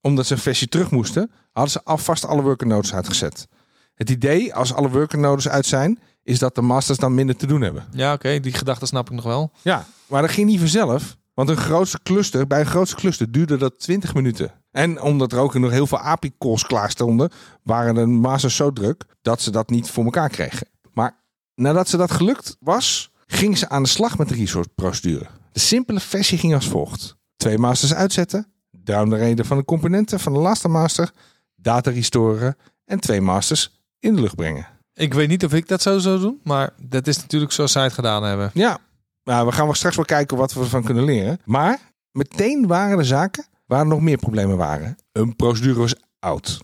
omdat 0.00 0.26
ze 0.26 0.32
een 0.32 0.40
versie 0.40 0.68
terug 0.68 0.90
moesten, 0.90 1.30
hadden 1.52 1.72
ze 1.72 1.84
alvast 1.84 2.24
alle 2.24 2.42
worker 2.42 2.66
nodes 2.66 2.94
uitgezet. 2.94 3.48
Het 3.94 4.10
idee, 4.10 4.54
als 4.54 4.74
alle 4.74 4.90
worker 4.90 5.18
nodes 5.18 5.48
uit 5.48 5.66
zijn, 5.66 5.98
is 6.22 6.38
dat 6.38 6.54
de 6.54 6.62
masters 6.62 6.98
dan 6.98 7.14
minder 7.14 7.36
te 7.36 7.46
doen 7.46 7.60
hebben. 7.60 7.84
Ja, 7.92 8.12
oké, 8.12 8.40
die 8.40 8.52
gedachte 8.52 8.86
snap 8.86 9.10
ik 9.10 9.14
nog 9.14 9.24
wel. 9.24 9.52
Ja, 9.62 9.86
maar 10.06 10.22
dat 10.22 10.30
ging 10.30 10.46
niet 10.46 10.58
vanzelf. 10.58 11.16
Want 11.34 11.48
een 11.48 11.56
grootste 11.56 12.00
cluster, 12.02 12.46
bij 12.46 12.60
een 12.60 12.66
grootste 12.66 12.96
cluster 12.96 13.30
duurde 13.30 13.56
dat 13.56 13.78
20 13.78 14.14
minuten. 14.14 14.59
En 14.70 15.00
omdat 15.00 15.32
er 15.32 15.38
ook 15.38 15.54
nog 15.54 15.70
heel 15.70 15.86
veel 15.86 15.98
API-calls 15.98 16.66
klaar 16.66 16.90
stonden, 16.90 17.30
waren 17.62 17.94
de 17.94 18.06
masters 18.06 18.56
zo 18.56 18.72
druk 18.72 19.04
dat 19.22 19.40
ze 19.40 19.50
dat 19.50 19.70
niet 19.70 19.90
voor 19.90 20.04
elkaar 20.04 20.28
kregen. 20.28 20.66
Maar 20.92 21.16
nadat 21.54 21.88
ze 21.88 21.96
dat 21.96 22.10
gelukt 22.10 22.56
was, 22.60 23.12
gingen 23.26 23.58
ze 23.58 23.68
aan 23.68 23.82
de 23.82 23.88
slag 23.88 24.18
met 24.18 24.28
de 24.28 24.34
resource-procedure. 24.34 25.26
De 25.52 25.60
simpele 25.60 26.00
versie 26.00 26.38
ging 26.38 26.54
als 26.54 26.68
volgt. 26.68 27.16
Twee 27.36 27.58
masters 27.58 27.94
uitzetten, 27.94 28.46
downgraden 28.70 29.44
van 29.44 29.56
de 29.56 29.64
componenten 29.64 30.20
van 30.20 30.32
de 30.32 30.38
laatste 30.38 30.68
master, 30.68 31.10
data 31.56 31.90
restoren 31.90 32.56
en 32.84 33.00
twee 33.00 33.20
masters 33.20 33.80
in 33.98 34.14
de 34.14 34.20
lucht 34.20 34.34
brengen. 34.34 34.66
Ik 34.94 35.14
weet 35.14 35.28
niet 35.28 35.44
of 35.44 35.52
ik 35.52 35.68
dat 35.68 35.82
zo 35.82 35.98
zou 35.98 36.20
doen, 36.20 36.40
maar 36.44 36.70
dat 36.76 37.06
is 37.06 37.16
natuurlijk 37.16 37.52
zoals 37.52 37.72
zij 37.72 37.82
het 37.82 37.92
gedaan 37.92 38.22
hebben. 38.22 38.50
Ja, 38.54 38.78
nou, 39.24 39.46
we 39.46 39.52
gaan 39.52 39.64
wel 39.64 39.74
straks 39.74 39.96
wel 39.96 40.04
kijken 40.04 40.36
wat 40.36 40.52
we 40.52 40.60
ervan 40.60 40.84
kunnen 40.84 41.04
leren. 41.04 41.40
Maar 41.44 41.78
meteen 42.12 42.66
waren 42.66 42.98
er 42.98 43.04
zaken 43.04 43.44
waar 43.70 43.80
er 43.80 43.86
nog 43.86 44.00
meer 44.00 44.16
problemen 44.16 44.56
waren. 44.56 44.96
Een 45.12 45.36
procedure 45.36 45.78
was 45.78 45.94
oud. 46.18 46.60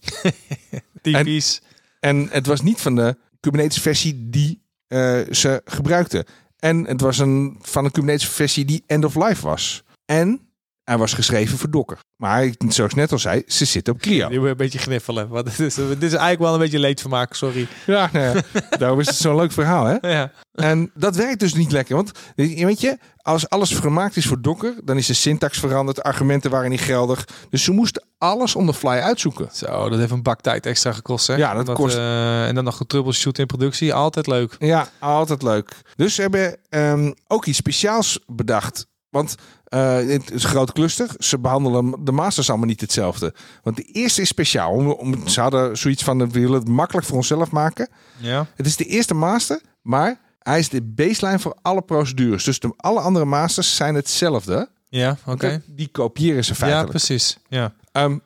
Typisch. 1.03 1.63
En 2.01 2.29
het 2.31 2.47
was 2.47 2.61
niet 2.61 2.81
van 2.81 2.95
de 2.95 3.17
Kubernetes 3.41 3.79
versie 3.79 4.31
die 4.31 4.63
eh, 4.87 5.21
ze 5.31 5.61
gebruikten. 5.65 6.25
En 6.59 6.87
het 6.87 7.01
was 7.01 7.19
een, 7.19 7.57
van 7.61 7.85
een 7.85 7.91
Kubernetes 7.91 8.29
versie 8.29 8.65
die 8.65 8.83
end 8.87 9.05
of 9.05 9.15
life 9.15 9.47
was. 9.47 9.85
En 10.05 10.46
hij 10.87 10.99
was 10.99 11.13
geschreven 11.15 11.59
voor 11.59 11.71
Docker. 11.71 11.99
Maar 12.17 12.51
zoals 12.69 12.91
ik 12.91 12.97
net 12.97 13.13
al 13.13 13.19
zei, 13.19 13.43
ze 13.47 13.65
zitten 13.65 13.95
op 13.95 14.01
CLIA. 14.01 14.29
Je 14.31 14.39
moet 14.39 14.49
een 14.49 14.57
beetje 14.57 14.79
gniffelen. 14.79 15.29
Want 15.29 15.45
dit 15.57 15.61
is, 15.61 15.75
dit 15.75 16.03
is 16.03 16.13
eigenlijk 16.13 16.39
wel 16.41 16.53
een 16.53 16.59
beetje 16.59 16.79
leedvermaak, 16.79 17.35
sorry. 17.35 17.69
Ja, 17.87 18.09
nou 18.13 18.37
ja, 18.37 18.43
daarom 18.79 19.01
is 19.01 19.07
het 19.07 19.17
zo'n 19.17 19.37
leuk 19.37 19.53
verhaal, 19.53 19.85
hè? 19.85 20.09
Ja. 20.11 20.33
En 20.53 20.91
dat 20.95 21.17
werkt 21.17 21.41
dus 21.41 21.55
niet 21.55 21.73
lekker. 21.73 21.95
Want 21.97 22.11
weet 22.35 22.81
je, 22.81 22.99
als 23.17 23.49
alles 23.49 23.71
gemaakt 23.71 24.17
is 24.17 24.27
voor 24.27 24.41
Docker, 24.41 24.75
dan 24.85 24.97
is 24.97 25.07
de 25.07 25.15
syntax 25.15 25.59
veranderd, 25.59 26.03
argumenten 26.03 26.51
waren 26.51 26.71
niet 26.71 26.81
geldig. 26.81 27.25
Dus 27.51 27.65
ze 27.65 27.73
moesten 27.73 28.07
alles 28.19 28.55
on 28.55 28.67
the 28.67 28.75
fly 28.75 28.89
uitzoeken. 28.99 29.49
Zo, 29.53 29.89
dat 29.89 29.99
heeft 29.99 30.11
een 30.11 30.23
bak 30.23 30.41
tijd 30.41 30.67
extra 30.67 30.93
gekost, 30.93 31.27
hè? 31.27 31.35
Ja, 31.35 31.63
dat 31.63 31.73
kost- 31.77 31.97
eh, 31.97 32.49
en 32.49 32.55
dan 32.55 32.65
nog 32.65 32.77
getroubleshoot 32.77 33.39
in 33.39 33.47
productie, 33.47 33.95
altijd 33.95 34.27
leuk. 34.27 34.57
Ja, 34.59 34.89
altijd 34.99 35.43
leuk. 35.43 35.77
Dus 35.97 36.15
ze 36.15 36.21
hebben 36.21 36.57
ehm, 36.69 37.13
ook 37.27 37.47
iets 37.47 37.59
speciaals 37.59 38.19
bedacht. 38.27 38.87
Want 39.11 39.35
eh, 39.67 39.95
het 39.97 40.31
is 40.31 40.43
een 40.43 40.49
groot 40.49 40.73
cluster. 40.73 41.09
Ze 41.19 41.39
behandelen 41.39 42.05
de 42.05 42.13
masters 42.13 42.49
allemaal 42.49 42.67
niet 42.69 42.81
hetzelfde. 42.81 43.35
Want 43.63 43.77
de 43.77 43.83
eerste 43.83 44.21
is 44.21 44.29
speciaal. 44.29 44.71
Om, 44.73 44.91
om, 44.91 45.29
ze 45.29 45.41
hadden 45.41 45.77
zoiets 45.79 46.03
van, 46.05 46.19
we 46.19 46.29
willen 46.29 46.59
het 46.59 46.69
makkelijk 46.69 47.07
voor 47.07 47.17
onszelf 47.17 47.51
maken. 47.51 47.89
Ja. 48.17 48.47
Het 48.55 48.67
is 48.67 48.77
de 48.77 48.85
eerste 48.85 49.15
master, 49.15 49.61
maar 49.83 50.21
hij 50.39 50.59
is 50.59 50.69
de 50.69 50.83
baseline 50.83 51.39
voor 51.39 51.57
alle 51.63 51.83
procedures. 51.83 52.45
Dus 52.45 52.59
de, 52.61 52.73
alle 52.77 53.01
andere 53.01 53.25
masters 53.25 53.77
zijn 53.77 53.95
hetzelfde. 53.95 54.69
Ja, 54.89 55.17
oké. 55.27 55.63
Die 55.67 55.89
kopiëren 55.89 56.45
ze 56.45 56.51
Ja, 56.53 56.57
feitelijk. 56.59 56.91
precies. 56.91 57.39
Ja. 57.49 57.73
Ehm, 57.93 58.19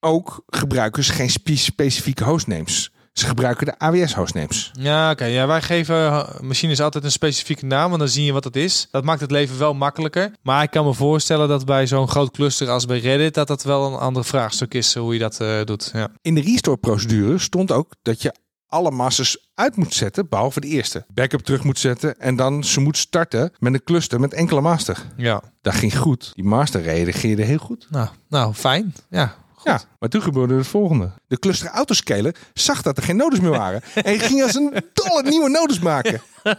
ook 0.00 0.42
gebruiken 0.46 1.04
ze 1.04 1.12
geen 1.12 1.30
spe- 1.30 1.56
specifieke 1.56 2.24
hostnames. 2.24 2.92
Ze 3.18 3.26
gebruiken 3.26 3.66
de 3.66 3.78
AWS 3.78 4.14
hostnames. 4.14 4.70
Ja, 4.72 5.10
oké. 5.10 5.24
Ja, 5.24 5.46
wij 5.46 5.62
geven 5.62 5.96
eh, 5.96 6.40
machines 6.40 6.80
altijd 6.80 7.04
een 7.04 7.10
specifieke 7.10 7.66
naam, 7.66 7.88
want 7.88 8.00
dan 8.00 8.08
zie 8.08 8.24
je 8.24 8.32
wat 8.32 8.44
het 8.44 8.56
is. 8.56 8.88
Dat 8.90 9.04
maakt 9.04 9.20
het 9.20 9.30
leven 9.30 9.58
wel 9.58 9.74
makkelijker. 9.74 10.32
Maar 10.42 10.62
ik 10.62 10.70
kan 10.70 10.84
me 10.84 10.94
voorstellen 10.94 11.48
dat 11.48 11.64
bij 11.64 11.86
zo'n 11.86 12.08
groot 12.08 12.30
cluster 12.30 12.70
als 12.70 12.86
bij 12.86 12.98
Reddit, 12.98 13.34
dat 13.34 13.46
dat 13.46 13.62
wel 13.62 13.86
een 13.86 13.98
ander 13.98 14.24
vraagstuk 14.24 14.74
is, 14.74 14.94
hoe 14.94 15.12
je 15.12 15.18
dat 15.18 15.40
eh, 15.40 15.64
doet. 15.64 15.90
Ja. 15.92 16.08
In 16.22 16.34
de 16.34 16.40
restore-procedure 16.40 17.38
stond 17.38 17.72
ook 17.72 17.94
dat 18.02 18.22
je 18.22 18.34
alle 18.66 18.90
masters 18.90 19.50
uit 19.54 19.76
moet 19.76 19.94
zetten, 19.94 20.28
behalve 20.28 20.60
de 20.60 20.66
eerste. 20.66 21.04
Backup 21.14 21.40
terug 21.40 21.64
moet 21.64 21.78
zetten 21.78 22.18
en 22.20 22.36
dan 22.36 22.64
ze 22.64 22.80
moet 22.80 22.96
starten 22.96 23.52
met 23.58 23.74
een 23.74 23.84
cluster 23.84 24.20
met 24.20 24.32
enkele 24.32 24.60
master. 24.60 24.98
ja. 25.16 25.42
Dat 25.62 25.74
ging 25.74 25.98
goed. 25.98 26.30
Die 26.34 26.44
master 26.44 26.82
reageerde 26.82 27.42
heel 27.42 27.58
goed. 27.58 27.86
Nou, 27.90 28.08
nou, 28.28 28.54
fijn. 28.54 28.94
Ja. 29.10 29.34
Ja, 29.64 29.80
maar 29.98 30.08
toen 30.08 30.22
gebeurde 30.22 30.54
het 30.54 30.66
volgende. 30.66 31.12
De 31.26 31.38
cluster 31.38 31.68
autoscaler 31.68 32.36
zag 32.54 32.82
dat 32.82 32.96
er 32.96 33.02
geen 33.02 33.16
nodes 33.16 33.40
meer 33.40 33.50
waren. 33.50 33.82
en 33.94 34.18
ging 34.20 34.42
als 34.42 34.54
een 34.54 34.74
dolle 34.92 35.22
nieuwe 35.22 35.48
nodes 35.48 35.78
maken. 35.78 36.20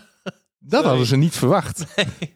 Dat 0.62 0.84
hadden 0.84 1.06
ze 1.06 1.16
niet 1.16 1.36
verwacht. 1.36 1.84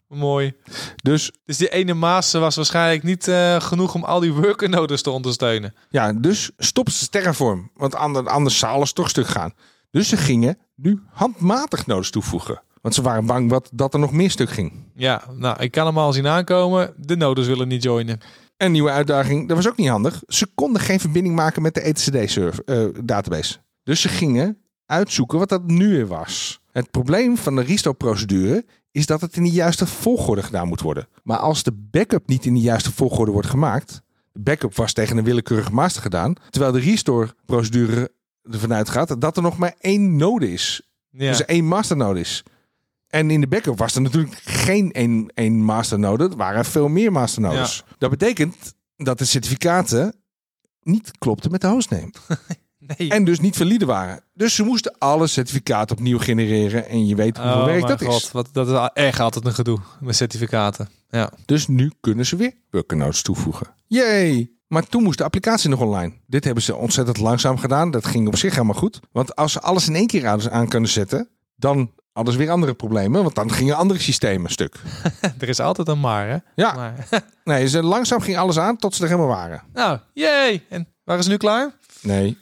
Mooi. 0.08 0.54
Dus 0.96 1.32
Dus 1.46 1.58
die 1.58 1.70
ene 1.70 1.94
master 1.94 2.40
was 2.40 2.56
waarschijnlijk 2.56 3.04
niet 3.04 3.28
eh, 3.28 3.62
genoeg 3.62 3.96
om 3.96 4.04
al 4.04 4.20
die 4.20 4.34
worker 4.34 4.70
nodes 4.70 5.02
te 5.02 5.10
ondersteunen. 5.10 5.74
ja, 5.90 6.14
dus 6.14 6.52
stopten 6.58 6.94
ze 6.94 7.10
Terraform. 7.10 7.72
Want 7.74 7.96
ander- 7.96 8.28
anders 8.30 8.58
zou 8.60 8.74
alles 8.74 8.94
toch 8.94 9.10
stuk 9.10 9.28
gaan. 9.28 9.54
Dus 9.92 10.10
ze 10.10 10.18
gingen 10.18 10.58
nu 10.76 11.02
handmatig 11.12 11.86
nodes 11.86 12.10
toevoegen. 12.12 12.62
Want 12.82 12.96
ze 12.96 13.02
waren 13.02 13.26
bang 13.26 13.50
wat, 13.50 13.70
dat 13.74 13.94
er 13.94 14.00
nog 14.00 14.12
meer 14.12 14.32
stuk 14.32 14.50
ging. 14.50 14.92
Ja, 14.96 15.24
nou, 15.32 15.60
ik 15.62 15.72
kan 15.72 15.86
hem 15.86 15.98
al 15.98 16.14
zien 16.14 16.28
aankomen. 16.28 16.94
De 16.98 17.16
nodes 17.16 17.48
willen 17.48 17.68
niet 17.68 17.84
joinen. 17.84 18.20
Een 18.64 18.72
nieuwe 18.72 18.90
uitdaging, 18.90 19.48
dat 19.48 19.58
was 19.58 19.68
ook 19.68 19.78
niet 19.78 19.88
handig. 19.88 20.24
Ze 20.28 20.48
konden 20.56 20.82
geen 20.82 21.00
verbinding 21.00 21.36
maken 21.36 21.62
met 21.62 21.74
de 21.74 21.82
etcd-database. 21.82 23.58
dus 23.84 24.02
ze 24.02 24.10
gingen 24.10 24.58
uitzoeken 24.86 25.40
wat 25.40 25.50
dat 25.50 25.68
nu 25.68 25.90
weer 25.90 26.08
was. 26.08 26.62
Het 26.72 26.92
probleem 26.92 27.38
van 27.38 27.56
de 27.56 27.62
restore-procedure 27.62 28.66
is 28.92 29.06
dat 29.06 29.22
het 29.22 29.36
in 29.36 29.44
de 29.44 29.50
juiste 29.50 29.86
volgorde 29.88 30.44
gedaan 30.44 30.68
moet 30.68 30.82
worden. 30.82 31.08
Maar 31.24 31.38
als 31.38 31.64
de 31.64 31.72
backup 31.92 32.28
niet 32.28 32.46
in 32.46 32.54
de 32.54 32.60
juiste 32.60 32.92
volgorde 32.92 33.32
wordt 33.32 33.48
gemaakt... 33.48 34.02
de 34.32 34.40
backup 34.40 34.76
was 34.76 34.94
tegen 34.94 35.18
een 35.18 35.24
willekeurige 35.24 35.74
master 35.74 36.02
gedaan... 36.02 36.36
terwijl 36.50 36.74
de 36.74 36.80
restore-procedure 36.80 38.12
ervan 38.52 38.74
uitgaat 38.74 39.22
dat 39.22 39.38
er 39.38 39.44
nog 39.44 39.58
maar 39.58 39.76
één 39.80 40.16
node 40.16 40.52
is. 40.52 40.82
Ja. 41.10 41.30
Dus 41.30 41.46
één 41.46 41.66
masternode 41.66 42.20
is. 42.20 42.44
En 43.14 43.32
in 43.32 43.42
de 43.42 43.48
backup 43.48 43.78
was 43.78 43.96
er 43.96 44.02
natuurlijk 44.02 44.42
geen 44.44 44.92
één, 44.92 45.32
één 45.34 45.64
masternode. 45.64 46.30
Er 46.30 46.36
waren 46.36 46.66
veel 46.66 46.88
meer 46.88 47.12
masternodes. 47.12 47.84
Dat 47.98 48.10
betekent 48.10 48.74
dat 48.96 49.18
de 49.18 49.26
certificaten 49.26 50.16
niet 50.82 51.12
klopten 51.18 51.52
met 51.52 51.62
de 51.62 51.68
hostname. 51.68 52.14
nee. 52.98 53.10
En 53.10 53.24
dus 53.24 53.40
niet 53.40 53.58
valide 53.58 53.86
waren. 53.86 54.24
Dus 54.34 54.56
ze 54.56 54.64
moesten 54.64 54.96
alle 54.98 55.28
certificaten 55.28 55.98
opnieuw 55.98 56.20
genereren. 56.20 56.88
En 56.88 57.08
je 57.08 57.16
weet 57.16 57.38
hoeveel 57.38 57.60
oh, 57.60 57.66
werk 57.66 57.88
dat 57.88 58.04
god. 58.04 58.22
is. 58.22 58.32
Wat, 58.32 58.50
dat 58.52 58.68
is 58.70 58.90
echt 59.04 59.20
altijd 59.20 59.46
een 59.46 59.54
gedoe 59.54 59.80
met 60.00 60.16
certificaten. 60.16 60.90
Ja. 61.10 61.32
Dus 61.46 61.68
nu 61.68 61.92
kunnen 62.00 62.26
ze 62.26 62.36
weer 62.36 62.54
workernodes 62.70 63.22
toevoegen. 63.22 63.68
Yay! 63.88 64.52
Maar 64.68 64.88
toen 64.88 65.04
moest 65.04 65.18
de 65.18 65.24
applicatie 65.24 65.70
nog 65.70 65.82
online. 65.82 66.14
Dit 66.28 66.44
hebben 66.44 66.64
ze 66.64 66.76
ontzettend 66.76 67.18
langzaam 67.18 67.58
gedaan. 67.58 67.92
Dat 67.92 68.06
ging 68.06 68.28
op 68.28 68.36
zich 68.36 68.54
helemaal 68.54 68.80
goed. 68.80 69.00
Want 69.12 69.36
als 69.36 69.52
ze 69.52 69.62
alles 69.62 69.88
in 69.88 69.96
één 69.96 70.08
keer 70.08 70.50
aan 70.52 70.68
kunnen 70.68 70.90
zetten... 70.90 71.30
dan 71.56 71.92
ze 72.14 72.38
weer 72.38 72.50
andere 72.50 72.74
problemen. 72.74 73.24
Want 73.24 73.36
dan 73.36 73.52
gingen 73.52 73.76
andere 73.76 74.00
systemen 74.00 74.52
stuk. 74.52 74.76
er 75.40 75.50
is 75.50 75.60
altijd 75.60 75.88
een 75.88 76.00
maar, 76.00 76.28
hè? 76.30 76.38
Ja, 76.56 76.74
Maar, 76.74 77.08
nee, 77.44 77.68
ze, 77.68 77.84
langzaam 77.84 78.22
ging 78.22 78.38
alles 78.38 78.60
aan 78.60 78.78
tot 78.78 78.96
ze 78.96 79.02
er 79.04 79.10
helemaal 79.10 79.30
waren. 79.36 79.62
nou, 79.74 80.00
yay! 80.14 80.64
En 80.70 80.88
waren 81.04 81.24
ze 81.24 81.30
nu 81.30 81.38
klaar? 81.38 81.72
Nee, 82.02 82.38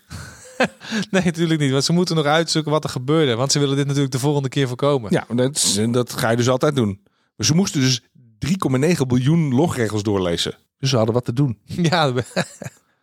Nee, 1.11 1.23
natuurlijk 1.23 1.59
niet. 1.59 1.71
Want 1.71 1.83
ze 1.83 1.93
moeten 1.93 2.15
nog 2.15 2.25
uitzoeken 2.25 2.71
wat 2.71 2.83
er 2.83 2.89
gebeurde. 2.89 3.35
Want 3.35 3.51
ze 3.51 3.59
willen 3.59 3.75
dit 3.75 3.85
natuurlijk 3.85 4.11
de 4.13 4.19
volgende 4.19 4.49
keer 4.49 4.67
voorkomen. 4.67 5.11
ja, 5.11 5.25
dat, 5.35 5.55
is- 5.55 5.79
dat 5.91 6.13
ga 6.13 6.29
je 6.29 6.37
dus 6.37 6.49
altijd 6.49 6.75
doen. 6.75 6.99
Maar 7.35 7.45
ze 7.45 7.55
moesten 7.55 7.81
dus 7.81 8.01
3,9 8.39 9.01
biljoen 9.07 9.53
logregels 9.53 10.03
doorlezen. 10.03 10.57
Dus 10.77 10.89
ze 10.89 10.95
hadden 10.95 11.13
wat 11.13 11.25
te 11.25 11.33
doen. 11.33 11.59
Ja, 11.65 12.13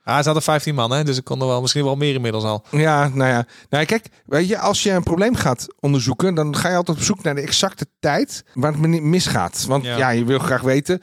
ah, 0.08 0.18
ze 0.18 0.24
hadden 0.24 0.42
15 0.42 0.74
man, 0.74 0.90
hè? 0.90 1.04
Dus 1.04 1.16
ik 1.16 1.24
kon 1.24 1.40
er 1.40 1.46
wel 1.46 1.60
misschien 1.60 1.84
wel 1.84 1.96
meer 1.96 2.14
inmiddels 2.14 2.44
al. 2.44 2.64
Ja, 2.70 3.08
nou 3.08 3.30
ja. 3.30 3.46
Nou, 3.70 3.84
kijk, 3.84 4.06
weet 4.26 4.48
je, 4.48 4.58
als 4.58 4.82
je 4.82 4.90
een 4.90 5.02
probleem 5.02 5.34
gaat 5.34 5.66
onderzoeken, 5.80 6.34
dan 6.34 6.56
ga 6.56 6.68
je 6.70 6.76
altijd 6.76 6.96
op 6.96 7.02
zoek 7.02 7.22
naar 7.22 7.34
de 7.34 7.40
exacte 7.40 7.86
tijd 8.00 8.44
waar 8.54 8.72
het 8.72 8.80
mi- 8.80 9.00
misgaat. 9.00 9.64
Want 9.66 9.84
Ja. 9.84 9.96
ja, 9.96 10.08
je 10.10 10.24
wil 10.24 10.38
graag 10.38 10.60
weten 10.60 11.00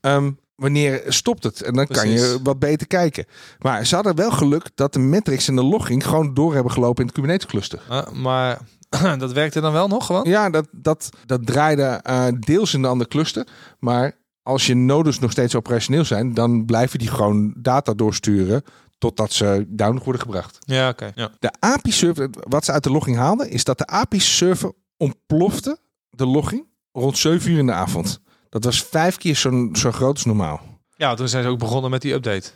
ehm, 0.00 0.30
wanneer 0.54 1.02
stopt 1.08 1.42
het. 1.44 1.62
En 1.62 1.74
dan 1.74 1.86
kan 1.86 2.08
je 2.08 2.38
wat 2.42 2.58
beter 2.58 2.86
kijken. 2.86 3.24
Maar 3.58 3.86
ze 3.86 3.94
hadden 3.94 4.14
wel 4.16 4.30
geluk 4.30 4.70
dat 4.74 4.92
de 4.92 4.98
metrics 4.98 5.48
en 5.48 5.56
de 5.56 5.62
logging 5.64 6.06
gewoon 6.06 6.34
door 6.34 6.54
hebben 6.54 6.72
gelopen 6.72 7.00
in 7.00 7.04
het 7.06 7.14
Kubernetes 7.14 7.46
cluster. 7.46 7.80
Ah, 7.88 8.10
maar 8.12 8.58
dat 9.18 9.32
werkte 9.32 9.60
dan 9.60 9.72
wel 9.72 9.88
nog 9.88 10.06
gewoon? 10.06 10.24
Ja, 10.28 10.50
dat, 10.50 10.68
dat, 10.72 11.08
dat 11.26 11.46
draaide 11.46 11.82
eh, 12.02 12.26
deels 12.38 12.74
in 12.74 12.82
een 12.82 12.90
ander 12.90 13.08
cluster. 13.08 13.46
Maar 13.78 14.12
als 14.48 14.66
je 14.66 14.74
nodes 14.74 15.18
nog 15.18 15.30
steeds 15.30 15.54
operationeel 15.54 16.04
zijn, 16.04 16.34
dan 16.34 16.64
blijven 16.64 16.98
die 16.98 17.08
gewoon 17.08 17.54
data 17.56 17.94
doorsturen 17.94 18.62
totdat 18.98 19.32
ze 19.32 19.64
down 19.68 20.00
worden 20.04 20.22
gebracht. 20.22 20.58
Ja, 20.60 20.88
oké. 20.88 21.12
Ja. 21.14 21.30
De 21.38 21.50
API-server, 21.58 22.30
wat 22.32 22.64
ze 22.64 22.72
uit 22.72 22.82
de 22.82 22.90
logging 22.90 23.16
haalden, 23.16 23.50
is 23.50 23.64
dat 23.64 23.78
de 23.78 23.86
API-server 23.86 24.72
ontplofte, 24.96 25.78
de 26.10 26.26
logging, 26.26 26.66
rond 26.92 27.18
7 27.18 27.50
uur 27.50 27.58
in 27.58 27.66
de 27.66 27.72
avond. 27.72 28.20
Dat 28.48 28.64
was 28.64 28.82
vijf 28.82 29.16
keer 29.16 29.36
zo, 29.36 29.68
zo 29.72 29.92
groot 29.92 30.14
als 30.14 30.24
normaal. 30.24 30.60
ja, 30.96 31.14
toen 31.14 31.28
zijn 31.28 31.42
ze 31.42 31.48
ook 31.48 31.58
begonnen 31.58 31.90
met 31.90 32.02
die 32.02 32.12
update. 32.12 32.50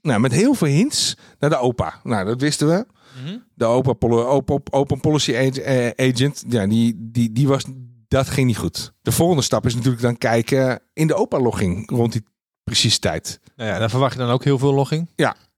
Nou, 0.00 0.20
met 0.20 0.32
heel 0.32 0.54
veel 0.54 0.68
hints 0.68 1.16
naar 1.38 1.50
de 1.50 1.58
OPA. 1.58 2.00
Nou, 2.02 2.24
dat 2.24 2.40
wisten 2.40 2.68
we. 2.68 2.86
De 3.54 3.64
OPA, 3.64 4.06
open, 4.08 4.62
open 4.70 5.00
Policy 5.00 5.32
eh, 5.32 6.08
Agent, 6.08 6.44
ja, 6.48 6.66
die, 6.66 6.94
die, 6.98 7.32
die 7.32 7.48
was, 7.48 7.64
dat 8.14 8.28
ging 8.28 8.46
niet 8.46 8.58
goed. 8.58 8.92
De 9.02 9.12
volgende 9.12 9.42
stap 9.42 9.66
is 9.66 9.74
natuurlijk 9.74 10.02
dan 10.02 10.18
kijken 10.18 10.80
in 10.92 11.06
de 11.06 11.14
OPA-logging 11.14 11.90
rond 11.90 12.12
die 12.12 12.24
precieze 12.64 12.98
tijd. 12.98 13.40
Nou 13.56 13.70
ja, 13.70 13.78
daar 13.78 13.90
verwacht 13.90 14.12
je 14.12 14.18
dan 14.18 14.30
ook 14.30 14.44
heel 14.44 14.58
veel 14.58 14.74
logging. 14.74 15.10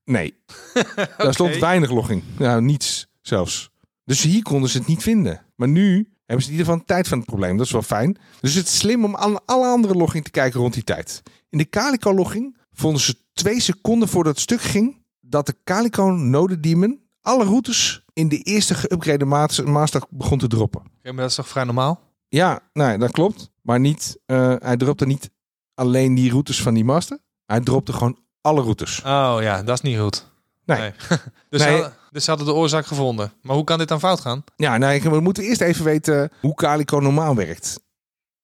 Nee, 0.05 0.35
daar 1.19 1.33
stond 1.33 1.59
weinig 1.59 1.91
logging. 1.91 2.23
Nou, 2.39 2.63
niets 2.63 3.07
zelfs. 3.21 3.71
Dus 4.05 4.23
hier 4.23 4.43
konden 4.43 4.71
ze 4.71 4.79
het 4.79 4.87
niet 4.87 5.03
vinden. 5.03 5.43
Maar 5.55 5.69
nu 5.69 6.13
hebben 6.27 6.45
ze 6.45 6.51
in 6.51 6.59
ieder 6.59 6.73
geval 6.73 6.87
tijd 6.87 7.09
van 7.09 7.19
het 7.19 7.27
probleem. 7.27 7.57
Dat 7.57 7.67
is 7.67 7.73
wel 7.73 7.83
fijn. 7.83 8.19
Dus 8.41 8.55
het 8.55 8.67
is 8.67 8.79
slim 8.79 9.05
om 9.05 9.17
aan 9.17 9.45
alle 9.45 9.67
andere 9.67 9.95
logging 9.95 10.25
te 10.25 10.31
kijken 10.31 10.61
rond 10.61 10.75
die 10.75 10.85
tijd. 10.85 11.23
In 11.49 11.59
de 11.59 11.69
Calico-logging 11.69 12.57
vonden 12.73 13.01
ze 13.01 13.17
twee 13.33 13.61
seconden 13.61 14.09
voordat 14.09 14.33
het 14.33 14.43
stuk 14.43 14.61
ging... 14.61 15.03
dat 15.21 15.47
de 15.47 15.57
Calico 15.65 16.05
Node 16.11 16.61
Daemon 16.61 17.01
alle 17.21 17.45
routes 17.45 18.05
in 18.13 18.29
de 18.29 18.39
eerste 18.39 18.75
geüpgrade 18.75 19.27
master 19.65 20.03
begon 20.11 20.39
te 20.39 20.47
droppen. 20.47 20.81
Oké, 20.81 21.13
maar 21.13 21.21
dat 21.21 21.31
is 21.31 21.37
toch 21.37 21.49
vrij 21.49 21.65
normaal? 21.65 22.06
Ja, 22.29 22.61
nee, 22.73 22.99
dat 22.99 23.11
klopt. 23.11 23.51
Maar 23.63 23.81
niet, 23.81 24.19
eh, 24.27 24.55
hij 24.59 24.77
dropte 24.77 25.07
niet 25.07 25.31
alleen 25.75 26.15
die 26.15 26.31
routes 26.31 26.63
van 26.63 26.75
die 26.75 26.85
master. 26.85 27.19
Hij 27.47 27.61
dropte 27.61 27.93
gewoon 27.93 28.19
alle 28.41 28.61
routes. 28.61 28.99
Oh 28.99 29.37
ja, 29.41 29.63
dat 29.63 29.75
is 29.75 29.81
niet 29.81 29.99
goed. 29.99 30.27
Nee. 30.65 30.93
dus, 31.51 31.61
Nee. 31.61 31.61
Ze 31.61 31.69
hadden, 31.69 31.93
dus 32.11 32.25
ze 32.25 32.31
hadden 32.31 32.49
de 32.49 32.55
oorzaak 32.55 32.87
gevonden. 32.87 33.33
Maar 33.43 33.55
hoe 33.57 33.65
kan 33.65 33.79
dit 33.79 33.89
dan 33.89 34.01
fout 34.01 34.21
gaan? 34.21 34.45
Ja, 34.57 34.77
nou, 34.79 35.01
we 35.01 35.21
moeten 35.21 35.45
eerst 35.45 35.61
even 35.61 35.85
weten 35.85 36.31
hoe 36.41 36.55
Calico 36.55 36.99
normaal 36.99 37.35
werkt. 37.35 37.81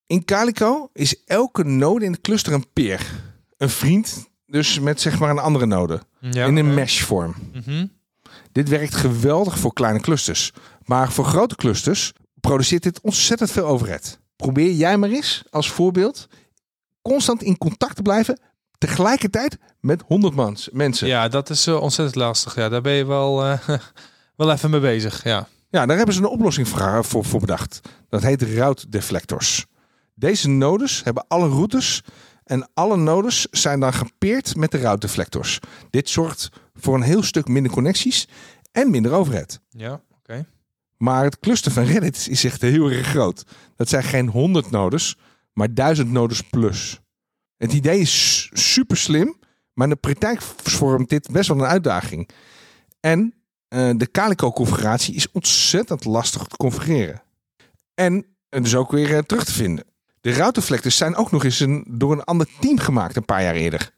In 0.07 0.25
Calico 0.25 0.89
is 0.93 1.25
elke 1.25 1.65
node 1.65 2.05
in 2.05 2.13
het 2.13 2.21
cluster 2.21 2.53
een 2.53 2.73
peer. 2.73 3.07
Een 3.57 3.71
vriend, 3.71 4.31
dus 4.47 4.79
met 4.79 5.01
zeg 5.01 5.19
maar 5.19 5.31
een 5.31 5.39
andere 5.39 5.67
node. 5.67 6.03
Ja, 6.21 6.47
in 6.47 6.57
een 6.57 6.75
mesh 6.75 7.03
vorm. 7.03 7.35
Mhm. 7.53 7.87
Dit 8.53 8.69
werkt 8.69 8.95
geweldig 8.95 9.59
voor 9.59 9.73
kleine 9.73 10.01
clusters. 10.01 10.53
Maar 10.85 11.13
voor 11.13 11.25
grote 11.25 11.57
clusters 11.57 12.13
produceert 12.49 12.83
dit 12.83 13.01
ontzettend 13.01 13.51
veel 13.51 13.67
overhead. 13.67 14.19
Probeer 14.37 14.73
jij 14.73 14.97
maar 14.97 15.09
eens 15.09 15.45
als 15.51 15.71
voorbeeld 15.71 16.29
constant 17.03 17.43
in 17.43 17.59
contact 17.59 17.97
te 17.97 18.03
blijven 18.03 18.41
tegelijkertijd 18.79 19.59
met 19.81 20.03
100 20.07 20.35
mans, 20.35 20.69
mensen. 20.73 21.07
Ja, 21.07 21.29
dat 21.29 21.51
is 21.51 21.67
eh, 21.67 21.81
ontzettend 21.81 22.17
lastig. 22.17 22.55
Ja, 22.55 22.69
daar 22.69 22.81
ben 22.81 22.93
je 22.93 23.07
wel, 23.07 23.45
eh, 23.45 23.69
wel 24.37 24.53
even 24.53 24.71
mee 24.71 24.81
bezig. 24.81 25.25
Ja. 25.25 25.49
Ja, 25.69 25.87
daar 25.87 25.97
hebben 25.97 26.15
ze 26.15 26.21
een 26.21 26.27
oplossing 26.27 26.69
voor, 26.69 27.05
voor, 27.05 27.25
voor 27.25 27.41
bedacht. 27.41 27.81
Dat 28.09 28.23
heet 28.23 28.43
route 28.43 28.89
deflectors. 28.89 29.67
Deze 30.15 30.49
nodes 30.49 31.05
hebben 31.05 31.25
alle 31.29 31.49
routes 31.49 32.03
en 32.45 32.69
alle 32.75 32.97
nodes 32.97 33.47
zijn 33.51 33.81
dan 33.81 33.93
gepeerd 33.93 34.57
met 34.57 34.71
de 34.71 34.79
route 34.79 35.07
deflectors. 35.07 35.59
Dit 35.91 36.09
zorgt 36.09 36.49
voor 36.75 36.95
een 36.95 37.03
heel 37.03 37.23
stuk 37.23 37.49
minder 37.49 37.73
connecties 37.73 38.29
en 38.73 38.91
minder 38.91 39.13
overhead. 39.13 39.61
Ja, 39.69 40.01
oké. 40.19 40.47
Maar 41.03 41.25
het 41.25 41.39
cluster 41.39 41.73
van 41.73 41.85
Reddit 41.85 42.27
is 42.31 42.45
echt 42.45 42.61
heel 42.61 42.91
erg 42.91 43.07
groot. 43.07 43.45
Dat 43.77 43.89
zijn 43.89 44.03
geen 44.03 44.29
100 44.29 44.71
nodes, 44.71 45.17
maar 45.53 45.75
1000 45.75 46.11
nodes 46.11 46.43
plus. 46.43 47.01
Het 47.57 47.73
idee 47.73 48.01
is 48.01 48.51
super 48.53 48.97
slim, 48.97 49.37
maar 49.73 49.87
in 49.87 49.93
de 49.93 49.99
praktijk 50.01 50.43
vormt 50.63 51.09
dit 51.09 51.31
best 51.31 51.49
wel 51.49 51.59
een 51.59 51.65
uitdaging. 51.65 52.29
En 53.01 53.35
eh, 53.69 53.91
de 53.97 54.11
Calico-configuratie 54.11 55.15
is 55.15 55.31
ontzettend 55.31 56.05
lastig 56.05 56.47
te 56.47 56.57
configureren. 56.57 57.23
En 57.95 58.27
het 58.49 58.67
is 58.67 58.75
ook 58.75 58.91
weer 58.91 59.17
eh, 59.17 59.23
terug 59.23 59.45
te 59.45 59.53
vinden. 59.53 59.85
De 60.21 60.33
routeflectors 60.33 60.97
zijn 60.97 61.17
ook 61.17 61.31
nog 61.31 61.45
eens 61.45 61.61
een, 61.61 61.85
door 61.89 62.13
een 62.13 62.25
ander 62.25 62.47
team 62.61 62.79
gemaakt 62.79 63.17
een 63.17 63.25
paar 63.25 63.43
jaar 63.43 63.55
eerder. 63.55 63.91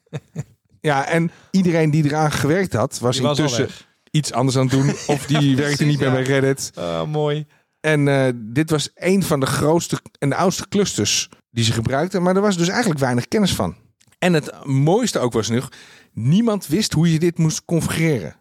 ja, 0.80 1.06
en 1.06 1.30
iedereen 1.50 1.90
die 1.90 2.04
eraan 2.04 2.32
gewerkt 2.32 2.72
had, 2.72 2.98
was, 2.98 3.16
Die 3.16 3.28
intussen. 3.28 3.68
Iets 4.16 4.32
anders 4.32 4.56
aan 4.56 4.66
het 4.66 4.70
doen. 4.70 4.94
Of 5.06 5.26
die 5.26 5.56
werkte 5.64 5.84
niet 5.84 6.00
meer 6.00 6.10
bij. 6.10 6.22
Reddit. 6.22 6.72
Ah, 6.74 7.06
mooi. 7.06 7.46
En 7.80 8.08
eh, 8.08 8.32
dit 8.34 8.70
was 8.70 8.90
een 8.94 9.22
van 9.22 9.40
de 9.40 9.46
grootste 9.46 10.00
en 10.18 10.28
de 10.28 10.36
oudste 10.36 10.68
clusters 10.68 11.28
die 11.50 11.64
ze 11.64 11.72
gebruikten. 11.72 12.22
Maar 12.22 12.36
er 12.36 12.42
was 12.42 12.56
dus 12.56 12.68
eigenlijk 12.68 13.00
weinig 13.00 13.28
kennis 13.28 13.54
van. 13.54 13.76
En 14.18 14.32
het 14.32 14.64
mooiste 14.64 15.18
ook 15.18 15.32
was 15.32 15.48
nog, 15.48 15.68
niemand 16.12 16.66
wist 16.66 16.92
hoe 16.92 17.12
je 17.12 17.18
dit 17.18 17.38
moest 17.38 17.64
configureren. 17.64 18.36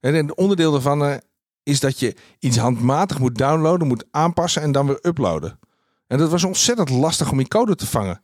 En 0.00 0.14
een 0.14 0.36
onderdeel 0.36 0.72
daarvan 0.72 1.04
eh, 1.04 1.16
is 1.62 1.80
dat 1.80 1.98
je 1.98 2.16
iets 2.38 2.56
handmatig 2.56 3.18
moet 3.18 3.38
downloaden, 3.38 3.86
moet 3.86 4.04
aanpassen 4.10 4.62
en 4.62 4.72
dan 4.72 4.86
weer 4.86 4.98
uploaden. 5.02 5.58
En 6.06 6.18
dat 6.18 6.30
was 6.30 6.44
ontzettend 6.44 6.90
lastig 6.90 7.30
om 7.30 7.40
in 7.40 7.48
code 7.48 7.74
te 7.74 7.86
vangen. 7.86 8.22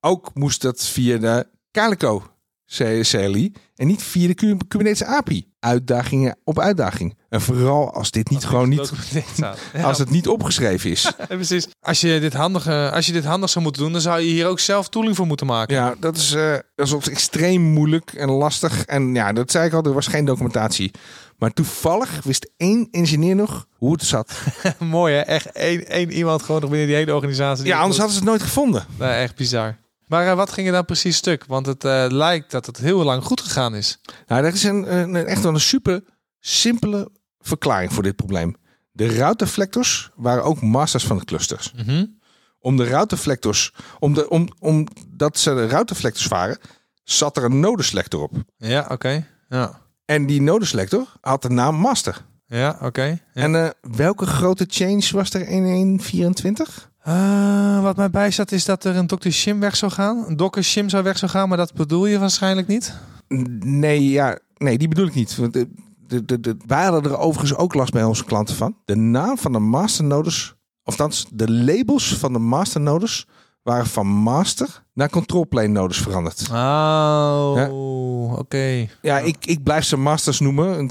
Ook 0.00 0.30
moest 0.34 0.62
dat 0.62 0.84
via 0.84 1.18
de 1.18 1.46
Calico 1.70 2.33
CLI 3.00 3.52
en 3.76 3.86
niet 3.86 4.02
via 4.02 4.26
de 4.26 4.34
Kub- 4.34 4.62
Kubernetes 4.68 5.06
API. 5.06 5.46
Uitdagingen 5.60 6.36
op 6.44 6.58
uitdaging. 6.58 7.16
En 7.28 7.40
vooral 7.40 7.94
als 7.94 8.10
dit 8.10 8.30
niet 8.30 8.44
gewoon 8.44 8.68
niet, 8.68 8.92
als 9.82 9.98
het 9.98 10.10
niet 10.10 10.28
opgeschreven 10.28 10.90
is. 10.90 11.02
ja, 11.18 11.26
precies. 11.26 11.68
Als 11.80 12.00
je, 12.00 12.20
dit 12.20 12.32
handig, 12.32 12.68
als 12.68 13.06
je 13.06 13.12
dit 13.12 13.24
handig 13.24 13.50
zou 13.50 13.64
moeten 13.64 13.82
doen, 13.82 13.92
dan 13.92 14.00
zou 14.00 14.20
je 14.20 14.26
hier 14.30 14.46
ook 14.46 14.60
zelf 14.60 14.88
tooling 14.88 15.16
voor 15.16 15.26
moeten 15.26 15.46
maken. 15.46 15.74
Ja, 15.74 15.94
dat 16.00 16.16
is, 16.16 16.32
eh, 16.32 16.54
dat 16.74 16.86
is 17.00 17.08
extreem 17.08 17.62
moeilijk 17.62 18.12
en 18.12 18.30
lastig. 18.30 18.84
En 18.84 19.14
ja, 19.14 19.32
dat 19.32 19.50
zei 19.50 19.66
ik 19.66 19.72
al, 19.72 19.82
er 19.82 19.92
was 19.92 20.06
geen 20.06 20.24
documentatie. 20.24 20.90
Maar 21.38 21.52
toevallig 21.52 22.20
wist 22.24 22.50
één 22.56 22.88
engineer 22.90 23.34
nog 23.36 23.66
hoe 23.76 23.92
het 23.92 24.04
zat. 24.04 24.32
mooi 24.78 25.14
hè? 25.14 25.20
Echt 25.20 25.46
één, 25.52 25.86
één 25.86 26.12
iemand 26.12 26.42
gewoon 26.42 26.60
nog 26.60 26.70
binnen 26.70 26.88
die 26.88 26.96
hele 26.96 27.14
organisatie. 27.14 27.64
die 27.64 27.72
Ja, 27.72 27.78
anders 27.78 27.98
hadden 27.98 28.14
ze 28.16 28.20
het 28.20 28.30
nooit 28.30 28.42
gevonden. 28.42 28.84
Nee, 28.98 29.10
echt 29.10 29.34
bizar. 29.36 29.76
Maar 30.06 30.26
eh, 30.26 30.34
wat 30.34 30.52
ging 30.52 30.66
er 30.66 30.72
dan 30.72 30.84
precies 30.84 31.16
stuk? 31.16 31.44
Want 31.44 31.66
het 31.66 31.84
eh, 31.84 32.06
lijkt 32.08 32.50
dat 32.50 32.66
het 32.66 32.76
heel 32.78 33.04
lang 33.04 33.24
goed 33.24 33.40
gegaan 33.40 33.74
is. 33.74 34.00
Nou, 34.26 34.42
dat 34.42 34.52
is 34.54 34.62
een, 34.62 34.96
een, 34.98 35.16
echt 35.16 35.42
wel 35.42 35.54
een 35.54 35.60
super 35.60 36.04
simpele 36.40 37.10
verklaring 37.38 37.92
voor 37.92 38.02
dit 38.02 38.16
probleem. 38.16 38.56
De 38.92 39.16
routeflectors 39.16 40.10
waren 40.14 40.44
ook 40.44 40.60
masters 40.62 41.04
van 41.04 41.18
de 41.18 41.24
clusters. 41.24 41.72
Om 42.58 42.76
de 42.76 42.84
routeflectors, 42.88 43.72
om 43.98 44.14
de, 44.14 44.28
om, 44.28 44.48
omdat 44.58 45.38
ze 45.38 45.54
de 45.54 45.66
routeflectors 45.66 46.26
waren, 46.26 46.58
zat 47.02 47.36
er 47.36 47.44
een 47.44 47.60
nodeselector 47.60 48.22
op. 48.22 48.32
Ja, 48.56 48.86
oké. 48.88 49.26
Ja, 49.48 49.80
En 50.04 50.26
die 50.26 50.42
nodeselector 50.42 51.06
had 51.20 51.42
de 51.42 51.50
naam 51.50 51.74
master. 51.76 52.24
ja 52.46 52.78
oké. 52.82 53.04
Ja. 53.04 53.18
En 53.32 53.54
eh, 53.54 53.70
welke 53.80 54.26
grote 54.26 54.64
change 54.68 55.08
was 55.12 55.30
er 55.30 55.48
in 55.48 56.00
1.24? 56.00 56.92
Eh, 57.04 57.82
wat 57.82 57.96
mij 57.96 58.10
bijstaat 58.10 58.52
is 58.52 58.64
dat 58.64 58.84
er 58.84 58.96
een 58.96 59.06
Dr. 59.06 59.28
Shim 59.28 59.60
weg 59.60 59.76
zou 59.76 59.92
gaan. 59.92 60.24
Een 60.28 60.36
Docker 60.36 60.64
Shim 60.64 60.88
zou 60.88 61.02
weg 61.02 61.18
zou 61.18 61.30
gaan, 61.30 61.48
maar 61.48 61.56
dat 61.58 61.74
bedoel 61.74 62.06
je 62.06 62.18
waarschijnlijk 62.18 62.66
niet. 62.66 62.94
Nee, 63.58 64.10
ja, 64.10 64.38
nee, 64.56 64.78
die 64.78 64.88
bedoel 64.88 65.06
ik 65.06 65.14
niet. 65.14 65.36
Want 65.36 65.52
de, 65.52 65.68
de, 66.24 66.40
de, 66.40 66.56
hadden 66.66 67.04
er 67.12 67.18
overigens 67.18 67.58
ook 67.58 67.74
last 67.74 67.92
bij 67.92 68.04
onze 68.04 68.24
klanten 68.24 68.54
van. 68.56 68.76
De 68.84 68.96
naam 68.96 69.38
van 69.38 69.52
de 69.52 69.58
masternodes, 69.58 70.54
of 70.84 71.00
althans 71.00 71.26
de 71.32 71.52
labels 71.52 72.14
van 72.14 72.32
de 72.32 72.38
masternodes, 72.38 73.26
waren 73.62 73.86
van 73.86 74.06
master 74.06 74.82
naar 74.94 75.10
control 75.10 75.48
plane 75.48 75.68
nodes 75.68 75.98
veranderd. 75.98 76.48
Oh, 77.70 78.38
oké. 78.38 78.86
Ja, 79.02 79.18
ik, 79.18 79.46
ik 79.46 79.62
blijf 79.62 79.84
ze 79.84 79.96
masters 79.96 80.40
noemen. 80.40 80.76
En 80.78 80.90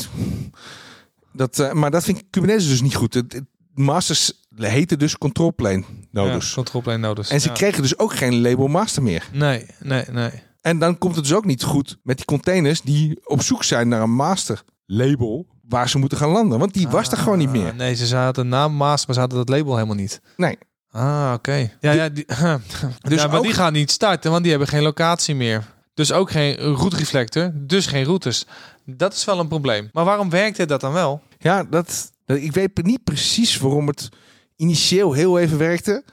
Dat, 1.32 1.60
eh, 1.60 1.72
maar 1.74 1.92
dat 1.92 2.04
vind 2.04 2.18
ik 2.18 2.26
Kubernetes 2.30 2.68
dus 2.68 2.82
niet 2.82 2.96
goed. 2.96 3.14
Het, 3.14 3.34
het- 3.34 3.52
masters 3.74 4.34
heten 4.56 5.00
dus 5.00 5.18
control 5.18 5.54
plane 5.56 5.84
nodes. 6.12 6.48
Ja, 6.50 6.54
control 6.56 6.82
plane 6.82 6.98
nodes. 6.98 7.30
En 7.30 7.42
ze 7.42 7.48
Ja. 7.48 7.54
kregen 7.54 7.82
dus 7.82 7.98
ook 8.00 8.16
geen 8.16 8.42
label 8.42 8.68
master 8.68 9.04
meer. 9.04 9.28
Nee, 9.32 9.66
nee, 9.80 10.04
nee. 10.12 10.30
En 10.62 10.80
dan 10.80 10.98
komt 10.98 11.16
het 11.16 11.24
dus 11.24 11.34
ook 11.34 11.46
niet 11.46 11.64
goed 11.64 11.98
met 12.04 12.18
die 12.18 12.26
containers 12.26 12.82
die 12.82 13.20
op 13.24 13.42
zoek 13.42 13.64
zijn 13.64 13.88
naar 13.88 14.02
een 14.02 14.16
master 14.16 14.64
label 14.86 15.46
waar 15.68 15.90
ze 15.90 15.98
moeten 15.98 16.18
gaan 16.18 16.30
landen. 16.30 16.60
Want 16.60 16.74
die 16.74 16.88
was 16.88 17.12
er 17.12 17.18
gewoon 17.18 17.38
niet 17.38 17.50
meer. 17.50 17.70
Ah, 17.72 17.76
Nee, 17.78 17.96
ze 17.96 18.06
zaten 18.08 18.48
naam 18.48 18.74
master, 18.74 19.06
maar 19.06 19.14
ze 19.16 19.20
hadden 19.22 19.38
dat 19.46 19.50
label 19.58 19.74
helemaal 19.76 19.96
niet. 19.96 20.22
Nee. 20.38 20.58
Ah, 20.92 21.32
oké. 21.36 21.72
Ja, 21.80 21.92
ja, 21.92 22.10
die, 22.10 22.26
Dus 23.02 23.22
ja, 23.22 23.28
maar 23.28 23.38
ook- 23.38 23.44
die 23.44 23.54
gaan 23.54 23.74
niet 23.74 23.92
starten, 23.92 24.30
want 24.32 24.42
die 24.42 24.52
hebben 24.52 24.70
geen 24.70 24.82
locatie 24.84 25.36
meer. 25.36 25.64
Dus 25.94 26.12
ook 26.12 26.32
geen 26.32 26.56
route 26.56 26.96
reflector, 26.96 27.52
dus 27.54 27.86
geen 27.86 28.04
routes. 28.04 28.46
Dat 28.86 29.14
is 29.14 29.26
wel 29.26 29.40
een 29.40 29.48
probleem. 29.48 29.90
Maar 29.94 30.06
waarom 30.06 30.30
werkte 30.30 30.66
dat 30.66 30.82
dan 30.82 30.94
wel? 30.94 31.22
Ja, 31.40 31.64
dat, 31.64 32.12
ik 32.42 32.52
weet 32.54 32.84
niet 32.84 33.04
precies 33.04 33.58
waarom 33.58 33.88
het 33.88 34.10
initieel 34.56 35.14
heel 35.14 35.40
even 35.40 35.58
werkte. 35.58 36.04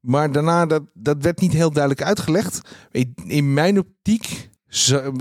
Maar 0.00 0.32
daarna, 0.32 0.66
dat, 0.66 0.82
dat 0.94 1.16
werd 1.22 1.40
niet 1.40 1.52
heel 1.52 1.70
duidelijk 1.70 2.02
uitgelegd. 2.02 2.60
In- 3.26 3.52
mijn 3.52 3.78
optiek 3.78 4.50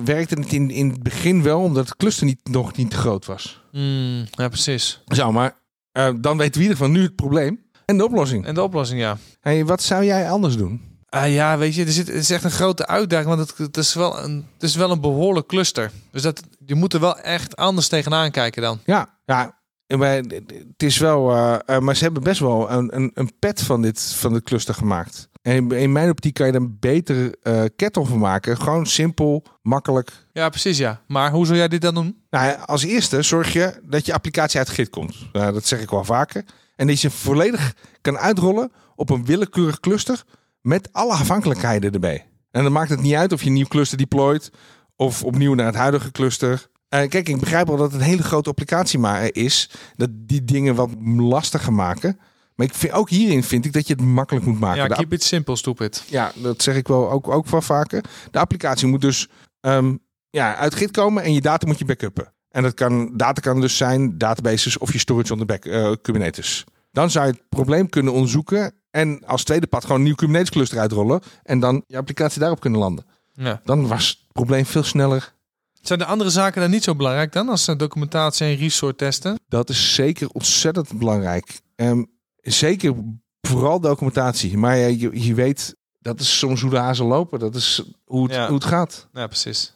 werkte 0.03 0.35
het 0.39 0.53
in, 0.53 0.69
in 0.69 0.89
het 0.89 1.03
begin 1.03 1.43
wel, 1.43 1.59
omdat 1.61 1.85
het 1.85 1.97
cluster 1.97 2.25
niet, 2.25 2.39
nog 2.43 2.75
niet 2.75 2.89
te 2.89 2.97
groot 2.97 3.25
was. 3.25 3.63
Hmm, 3.71 4.25
ja, 4.31 4.47
precies. 4.47 5.01
Zo, 5.05 5.31
maar 5.31 5.55
eh, 5.91 6.09
dan 6.19 6.37
weten 6.37 6.53
we 6.61 6.65
in 6.65 6.69
ieder 6.71 6.77
geval 6.77 6.89
nu 6.89 7.01
het 7.01 7.15
probleem 7.15 7.61
en 7.85 7.97
de 7.97 8.03
oplossing. 8.05 8.45
En 8.45 8.53
de 8.53 8.61
oplossing, 8.61 8.99
ja. 8.99 9.17
Hey, 9.39 9.65
wat 9.65 9.81
zou 9.81 10.03
jij 10.05 10.29
anders 10.29 10.57
doen? 10.57 10.81
Ah 11.09 11.33
ja, 11.33 11.57
weet 11.57 11.75
je, 11.75 11.85
er 11.85 11.91
zit, 11.91 12.07
het 12.07 12.15
is 12.15 12.29
echt 12.29 12.43
een 12.43 12.51
grote 12.51 12.87
uitdaging, 12.87 13.35
want 13.35 13.49
het, 13.49 13.57
het, 13.57 13.77
is 13.77 13.93
wel 13.93 14.23
een, 14.23 14.45
het 14.53 14.63
is 14.63 14.75
wel 14.75 14.91
een 14.91 15.01
behoorlijk 15.01 15.47
cluster. 15.47 15.91
Dus 16.11 16.21
dat, 16.21 16.43
je 16.65 16.75
moet 16.75 16.93
er 16.93 16.99
wel 16.99 17.19
echt 17.19 17.55
anders 17.55 17.87
tegenaan 17.87 18.31
kijken 18.31 18.61
dan. 18.61 18.79
Ja, 18.85 19.19
ja. 19.25 19.59
Wij, 19.99 20.17
het 20.17 20.83
is 20.83 20.97
wel, 20.97 21.31
eh, 21.35 21.55
eh, 21.65 21.79
maar 21.81 21.95
ze 21.95 22.03
hebben 22.03 22.23
best 22.23 22.39
wel 22.39 22.71
een, 22.71 22.95
een, 22.95 23.11
een 23.13 23.31
pet 23.39 23.61
van 23.61 23.81
dit, 23.81 24.01
van 24.01 24.33
dit 24.33 24.43
cluster 24.43 24.73
gemaakt. 24.73 25.29
En 25.41 25.55
in- 25.55 25.71
in 25.71 25.91
mijn 25.91 26.09
optiek 26.09 26.33
kan 26.33 26.45
je 26.47 26.51
er 26.53 26.59
een 26.59 26.77
beter 26.79 27.35
eh 27.41 27.63
kettle 27.75 28.05
van 28.05 28.19
maken. 28.19 28.57
Gewoon 28.57 28.85
simpel, 28.85 29.43
makkelijk. 29.61 30.11
Ja, 30.33 30.49
precies 30.49 30.77
ja. 30.77 31.01
Maar 31.07 31.31
hoe 31.31 31.45
zou 31.45 31.57
jij 31.57 31.67
dit 31.67 31.81
dan 31.81 31.93
doen? 31.93 32.21
Nou, 32.29 32.55
als 32.65 32.83
eerste 32.83 33.21
zorg 33.21 33.53
je 33.53 33.79
dat 33.83 34.05
je 34.05 34.13
applicatie 34.13 34.59
uit 34.59 34.69
git 34.69 34.89
komt. 34.89 35.15
Nou, 35.31 35.53
dat 35.53 35.65
zeg 35.65 35.81
ik 35.81 35.89
wel 35.89 36.03
vaker. 36.03 36.43
En 36.75 36.87
dat 36.87 37.01
je 37.01 37.09
volledig 37.09 37.73
kan 38.01 38.17
uitrollen 38.17 38.71
op 38.95 39.09
een 39.09 39.25
willekeurig 39.25 39.79
cluster 39.79 40.23
met 40.61 40.89
alle 40.91 41.13
afhankelijkheden 41.13 41.91
erbij. 41.91 42.25
En 42.51 42.63
dan 42.63 42.71
maakt 42.71 42.89
het 42.89 43.01
niet 43.01 43.13
uit 43.15 43.31
of 43.33 43.41
je 43.41 43.47
een 43.47 43.53
nieuw 43.53 43.67
cluster 43.67 43.97
deployt 43.97 44.51
of 44.95 45.23
opnieuw 45.23 45.53
naar 45.53 45.65
het 45.65 45.75
huidige 45.75 46.11
cluster. 46.11 46.67
Eh, 46.91 47.09
kijk, 47.09 47.29
ik 47.29 47.39
begrijp 47.39 47.67
wel 47.67 47.77
dat 47.77 47.91
het 47.91 48.01
een 48.01 48.07
hele 48.07 48.23
grote 48.23 48.49
applicatie 48.49 48.99
maar 48.99 49.29
is. 49.31 49.69
Dat 49.95 50.09
die 50.13 50.43
dingen 50.43 50.75
wat 50.75 50.89
lastiger 51.15 51.73
maken. 51.73 52.19
Maar 52.55 52.67
ik 52.67 52.73
vind, 52.73 52.93
ook 52.93 53.09
hierin 53.09 53.43
vind 53.43 53.65
ik 53.65 53.73
dat 53.73 53.87
je 53.87 53.93
het 53.93 54.03
makkelijk 54.03 54.45
moet 54.45 54.59
maken. 54.59 54.83
Ja, 54.83 54.87
keep 54.87 55.13
it 55.13 55.23
simple, 55.23 55.55
stupid. 55.55 56.03
ja, 56.07 56.31
dat 56.35 56.61
zeg 56.61 56.75
ik 56.75 56.87
wel 56.87 57.11
ook, 57.11 57.27
ook 57.27 57.47
wel 57.47 57.61
vaker. 57.61 58.03
De 58.31 58.39
applicatie 58.39 58.87
moet 58.87 59.01
dus 59.01 59.27
ehm, 59.59 59.95
ja, 60.29 60.55
uit 60.55 60.75
Git 60.75 60.91
komen 60.91 61.23
en 61.23 61.33
je 61.33 61.41
data 61.41 61.67
moet 61.67 61.79
je 61.79 61.85
backuppen. 61.85 62.33
En 62.49 62.63
dat 62.63 62.73
kan, 62.73 63.17
data 63.17 63.41
kan 63.41 63.61
dus 63.61 63.77
zijn 63.77 64.17
databases 64.17 64.77
of 64.77 64.93
je 64.93 64.99
storage 64.99 65.33
on 65.33 65.39
the 65.39 65.45
back, 65.45 65.65
eh, 65.65 65.91
Kubernetes. 66.01 66.63
Dan 66.91 67.11
zou 67.11 67.25
je 67.25 67.31
het 67.31 67.49
probleem 67.49 67.89
kunnen 67.89 68.13
onderzoeken 68.13 68.73
en 68.89 69.25
als 69.25 69.43
tweede 69.43 69.67
pad 69.67 69.81
gewoon 69.83 69.97
een 69.97 70.03
nieuw 70.03 70.15
Kubernetes 70.15 70.49
cluster 70.49 70.79
uitrollen 70.79 71.21
en 71.43 71.59
dan 71.59 71.83
je 71.87 71.97
applicatie 71.97 72.39
daarop 72.39 72.59
kunnen 72.59 72.79
landen. 72.79 73.05
Ja. 73.33 73.61
Dan 73.63 73.87
was 73.87 74.07
het 74.07 74.17
probleem 74.31 74.65
veel 74.65 74.83
sneller. 74.83 75.33
Zijn 75.81 75.99
de 75.99 76.05
andere 76.05 76.29
zaken 76.29 76.61
dan 76.61 76.69
niet 76.69 76.83
zo 76.83 76.95
belangrijk 76.95 77.31
dan 77.31 77.49
als 77.49 77.67
eh, 77.67 77.75
documentatie 77.77 78.45
en 78.47 78.55
resource 78.55 78.95
testen? 78.95 79.39
Dat 79.47 79.69
is 79.69 79.93
zeker 79.95 80.29
ontzettend 80.29 80.97
belangrijk. 80.99 81.59
Ehm, 81.75 82.03
zeker 82.35 82.95
vooral 83.41 83.79
documentatie. 83.79 84.57
Maar 84.57 84.77
ja, 84.77 84.85
je, 84.87 85.09
je 85.25 85.33
weet, 85.33 85.75
dat 85.99 86.19
is 86.19 86.37
soms 86.37 86.61
hoe 86.61 86.69
de 86.69 86.77
hazen 86.77 87.05
lopen. 87.05 87.39
Dat 87.39 87.55
is 87.55 87.83
hoe 88.05 88.23
het, 88.23 88.33
Ja. 88.33 88.45
hoe 88.45 88.55
het 88.55 88.65
gaat. 88.65 89.07
Ja, 89.13 89.27
precies. 89.27 89.75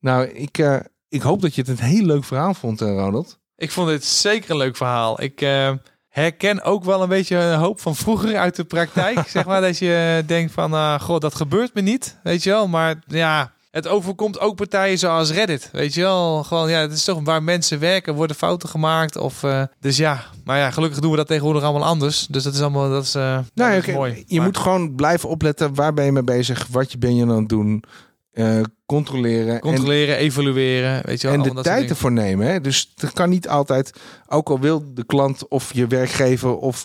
Nou, 0.00 0.24
ik, 0.26 0.58
eh, 0.58 0.76
ik 1.08 1.22
hoop 1.22 1.40
dat 1.42 1.54
je 1.54 1.60
het 1.60 1.70
een 1.70 1.86
heel 1.86 2.04
leuk 2.04 2.24
verhaal 2.24 2.54
vond, 2.54 2.80
eh, 2.80 2.88
Ronald. 2.88 3.38
Ik 3.56 3.70
vond 3.70 3.88
dit 3.88 4.04
zeker 4.04 4.50
een 4.50 4.56
leuk 4.56 4.76
verhaal. 4.76 5.22
Ik 5.22 5.40
eh, 5.40 5.72
herken 6.18 6.62
ook 6.62 6.84
wel 6.84 7.02
een 7.02 7.08
beetje 7.08 7.36
een 7.36 7.58
hoop 7.58 7.80
van 7.80 7.96
vroeger 7.96 8.36
uit 8.38 8.56
de 8.56 8.64
praktijk. 8.64 9.28
zeg 9.28 9.44
maar 9.46 9.60
dat 9.60 9.78
je 9.78 10.22
denkt 10.26 10.52
van, 10.52 10.72
ah, 10.72 11.00
god, 11.00 11.20
dat 11.20 11.34
gebeurt 11.34 11.74
me 11.74 11.80
niet, 11.80 12.18
weet 12.22 12.42
je 12.42 12.50
wel. 12.50 12.68
Maar 12.68 12.94
ja, 13.06 13.52
het 13.70 13.88
overkomt 13.88 14.40
ook 14.40 14.56
partijen 14.56 14.98
zoals 14.98 15.30
Reddit, 15.30 15.68
weet 15.72 15.94
je 15.94 16.00
wel. 16.00 16.42
Gewoon, 16.44 16.70
ja, 16.70 16.80
het 16.80 16.92
is 16.92 17.04
toch 17.04 17.20
waar 17.24 17.42
mensen 17.42 17.78
werken, 17.78 18.14
worden 18.14 18.36
fouten 18.36 18.68
gemaakt. 18.68 19.16
Of, 19.16 19.42
eh, 19.42 19.62
dus 19.80 19.96
ja, 19.96 20.24
maar 20.44 20.58
ja, 20.58 20.70
gelukkig 20.70 21.00
doen 21.00 21.10
we 21.10 21.16
dat 21.16 21.26
tegenwoordig 21.26 21.62
allemaal 21.62 21.88
anders. 21.88 22.26
Dus 22.26 22.42
dat 22.42 22.54
is 22.54 22.60
allemaal, 22.60 22.90
dat 22.90 23.02
is, 23.04 23.14
eh, 23.14 23.34
dat 23.34 23.44
Nou, 23.54 23.72
is 23.72 23.86
mooi. 23.86 24.24
Je 24.26 24.36
Maar- 24.36 24.44
moet 24.44 24.58
gewoon 24.58 24.94
blijven 24.94 25.28
opletten. 25.28 25.74
Waar 25.74 25.94
ben 25.94 26.04
je 26.04 26.12
mee 26.12 26.22
bezig? 26.22 26.66
Wat 26.70 26.92
je 26.92 26.98
ben 26.98 27.16
je 27.16 27.22
aan 27.22 27.28
het 27.28 27.48
doen? 27.48 27.82
Eh, 28.32 28.60
controleren. 28.88 29.60
controleren, 29.60 30.16
evalueren, 30.16 31.06
weet 31.06 31.20
je 31.20 31.28
wel. 31.28 31.44
En, 31.44 31.54
de 31.54 31.62
tijd 31.62 31.90
ervoor 31.90 32.12
nemen. 32.12 32.46
Hè? 32.46 32.60
Dus 32.60 32.92
er 32.96 33.12
kan 33.12 33.28
niet 33.28 33.48
altijd, 33.48 33.92
ook 34.26 34.48
al 34.48 34.60
wil 34.60 34.94
de 34.94 35.04
klant 35.04 35.48
of 35.48 35.74
je 35.74 35.86
werkgever 35.86 36.56
of 36.56 36.84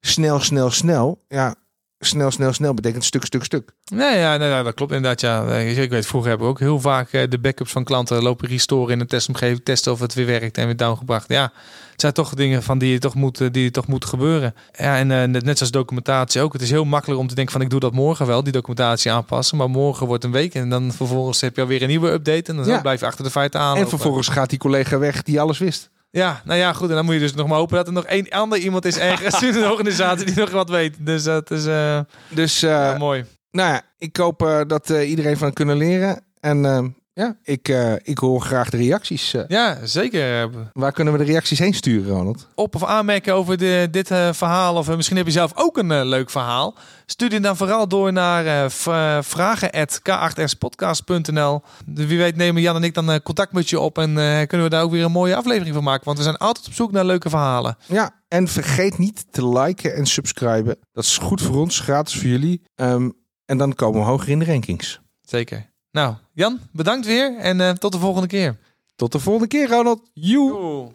snel, 0.00 0.40
snel, 0.40 0.70
snel. 0.70 1.24
Ja, 1.28 1.54
snel, 2.00 2.30
snel, 2.30 2.52
snel 2.52 2.74
betekent 2.74 3.04
stuk, 3.04 3.24
stuk, 3.24 3.44
stuk. 3.44 3.70
Nee, 3.94 4.18
ja, 4.18 4.36
nee, 4.36 4.62
dat 4.62 4.74
klopt 4.74 4.92
inderdaad. 4.92 5.20
Ja. 5.20 5.56
Ik 5.56 5.90
weet, 5.90 6.06
vroeger 6.06 6.28
hebben 6.28 6.46
we 6.46 6.52
ook 6.52 6.58
heel 6.60 6.80
vaak 6.80 7.12
eh, 7.12 7.22
de 7.28 7.38
backups 7.38 7.72
van 7.72 7.84
klanten 7.84 8.22
lopen 8.22 8.48
restoren 8.48 8.92
in 8.92 9.00
een 9.00 9.06
testomgeving, 9.06 9.60
testen 9.64 9.92
of 9.92 10.00
het 10.00 10.14
weer 10.14 10.26
werkt 10.26 10.58
en 10.58 10.66
weer 10.66 10.76
downgebracht. 10.76 11.28
Ja, 11.28 11.42
het 11.90 12.00
zijn 12.00 12.12
toch 12.12 12.34
dingen 12.34 12.62
van 12.62 12.78
die 12.78 12.98
toch 12.98 13.14
moeten, 13.14 13.52
die 13.52 13.70
toch 13.70 13.86
moeten 13.86 14.08
gebeuren. 14.08 14.54
Ja, 14.72 14.96
en 14.96 15.10
eh, 15.10 15.24
net 15.28 15.44
net 15.44 15.56
zoals 15.56 15.72
documentatie 15.72 16.40
ook. 16.40 16.52
Het 16.52 16.62
is 16.62 16.70
heel 16.70 16.84
makkelijk 16.84 17.20
om 17.20 17.26
te 17.28 17.34
denken 17.34 17.52
van 17.52 17.62
ik 17.62 17.70
doe 17.70 17.80
dat 17.80 17.92
morgen 17.92 18.26
wel, 18.26 18.42
die 18.42 18.52
documentatie 18.52 19.12
aanpassen. 19.12 19.56
Maar 19.56 19.70
morgen 19.70 20.06
wordt 20.06 20.24
een 20.24 20.32
week 20.32 20.54
en 20.54 20.68
dan 20.68 20.92
vervolgens 20.92 21.40
heb 21.40 21.56
je 21.56 21.62
alweer 21.62 21.82
een 21.82 21.88
nieuwe 21.88 22.10
update 22.10 22.50
en 22.50 22.56
dan 22.56 22.66
Ja. 22.66 22.80
blijf 22.80 23.00
je 23.00 23.06
achter 23.06 23.24
de 23.24 23.30
feiten 23.30 23.60
aan. 23.60 23.76
En 23.76 23.88
vervolgens 23.88 24.28
gaat 24.28 24.50
die 24.50 24.58
collega 24.58 24.98
weg 24.98 25.22
die 25.22 25.40
alles 25.40 25.58
wist. 25.58 25.90
Ja, 26.10 26.42
nou 26.44 26.58
ja, 26.58 26.72
goed. 26.72 26.88
En 26.88 26.94
dan 26.94 27.04
moet 27.04 27.14
je 27.14 27.20
dus 27.20 27.34
nog 27.34 27.46
maar 27.48 27.58
hopen 27.58 27.76
dat 27.76 27.86
er 27.86 27.92
nog 27.92 28.04
één 28.04 28.28
ander 28.28 28.58
iemand 28.58 28.84
is 28.84 28.98
ergens 28.98 29.42
in 29.42 29.54
een 29.54 29.70
organisatie 29.70 30.26
die 30.26 30.34
nog 30.34 30.50
wat 30.50 30.68
weet. 30.68 30.96
Dus 30.98 31.22
dat 31.22 31.50
is 31.50 31.66
eh, 31.66 32.00
Dus 32.28 32.62
eh, 32.62 32.70
ja, 32.70 32.98
mooi. 32.98 33.24
nou 33.50 33.72
ja, 33.72 33.82
ik 33.98 34.16
hoop 34.16 34.42
eh, 34.42 34.60
dat 34.66 34.88
iedereen 34.88 35.36
van 35.36 35.52
kunnen 35.52 35.76
leren. 35.76 36.24
En 36.40 36.94
ja, 37.20 37.36
ik, 37.42 37.68
eh, 37.68 37.92
ik 38.02 38.18
hoor 38.18 38.40
graag 38.40 38.70
de 38.70 38.76
reacties. 38.76 39.34
eh. 39.34 39.42
Ja, 39.48 39.78
zeker. 39.86 40.50
waar 40.72 40.92
kunnen 40.92 41.12
we 41.12 41.18
de 41.18 41.24
reacties 41.24 41.58
heen 41.58 41.74
sturen, 41.74 42.16
Ronald? 42.16 42.48
op 42.54 42.74
of 42.74 42.84
aanmerken 42.84 43.34
over 43.34 43.56
de, 43.58 43.88
dit 43.90 44.10
eh, 44.10 44.32
verhaal. 44.32 44.76
Of 44.76 44.96
misschien 44.96 45.16
heb 45.16 45.26
je 45.26 45.32
zelf 45.32 45.52
ook 45.54 45.78
een 45.78 46.04
leuk 46.06 46.30
verhaal. 46.30 46.74
Stuur 47.06 47.28
die 47.30 47.40
dan 47.40 47.56
vooral 47.56 47.88
door 47.88 48.12
naar 48.12 48.46
eh, 48.46 48.70
v- 48.70 48.86
eh, 48.86 49.18
vragen.k8spodcast.nl. 49.22 51.62
De- 51.86 52.06
Wie 52.06 52.18
weet 52.18 52.36
nemen 52.36 52.62
Jan 52.62 52.76
en 52.76 52.82
ik 52.82 52.94
dan 52.94 53.22
contact 53.22 53.52
met 53.52 53.70
je 53.70 53.80
op. 53.80 53.98
En 53.98 54.14
kunnen 54.46 54.62
we 54.66 54.68
daar 54.68 54.82
ook 54.82 54.90
weer 54.90 55.04
een 55.04 55.12
mooie 55.12 55.36
aflevering 55.36 55.74
van 55.74 55.84
maken. 55.84 56.04
Want 56.04 56.16
we 56.18 56.24
zijn 56.24 56.36
altijd 56.36 56.66
op 56.66 56.72
zoek 56.72 56.92
naar 56.92 57.04
leuke 57.04 57.30
verhalen. 57.30 57.76
Ja, 57.86 58.10
en 58.28 58.48
vergeet 58.48 58.98
niet 58.98 59.26
te 59.32 59.48
liken 59.48 59.94
en 59.94 60.06
subscriben. 60.06 60.76
Dat 60.92 61.04
is 61.04 61.18
goed 61.18 61.42
voor 61.42 61.56
ons, 61.56 61.80
gratis 61.80 62.14
voor 62.14 62.28
jullie. 62.28 62.62
Ehm, 62.74 63.10
en 63.44 63.58
dan 63.58 63.74
komen 63.74 64.00
we 64.00 64.06
hoger 64.06 64.28
in 64.28 64.38
de 64.38 64.44
rankings. 64.44 65.00
Zeker. 65.22 65.69
Nou, 65.92 66.14
Jan, 66.32 66.60
bedankt 66.72 67.06
weer. 67.06 67.36
En 67.36 67.60
eh, 67.60 67.70
tot 67.70 67.92
de 67.92 67.98
volgende 67.98 68.28
keer. 68.28 68.58
Tot 68.96 69.12
de 69.12 69.18
volgende 69.18 69.48
keer, 69.48 69.68
Ronald. 69.68 70.10
Joe! 70.14 70.92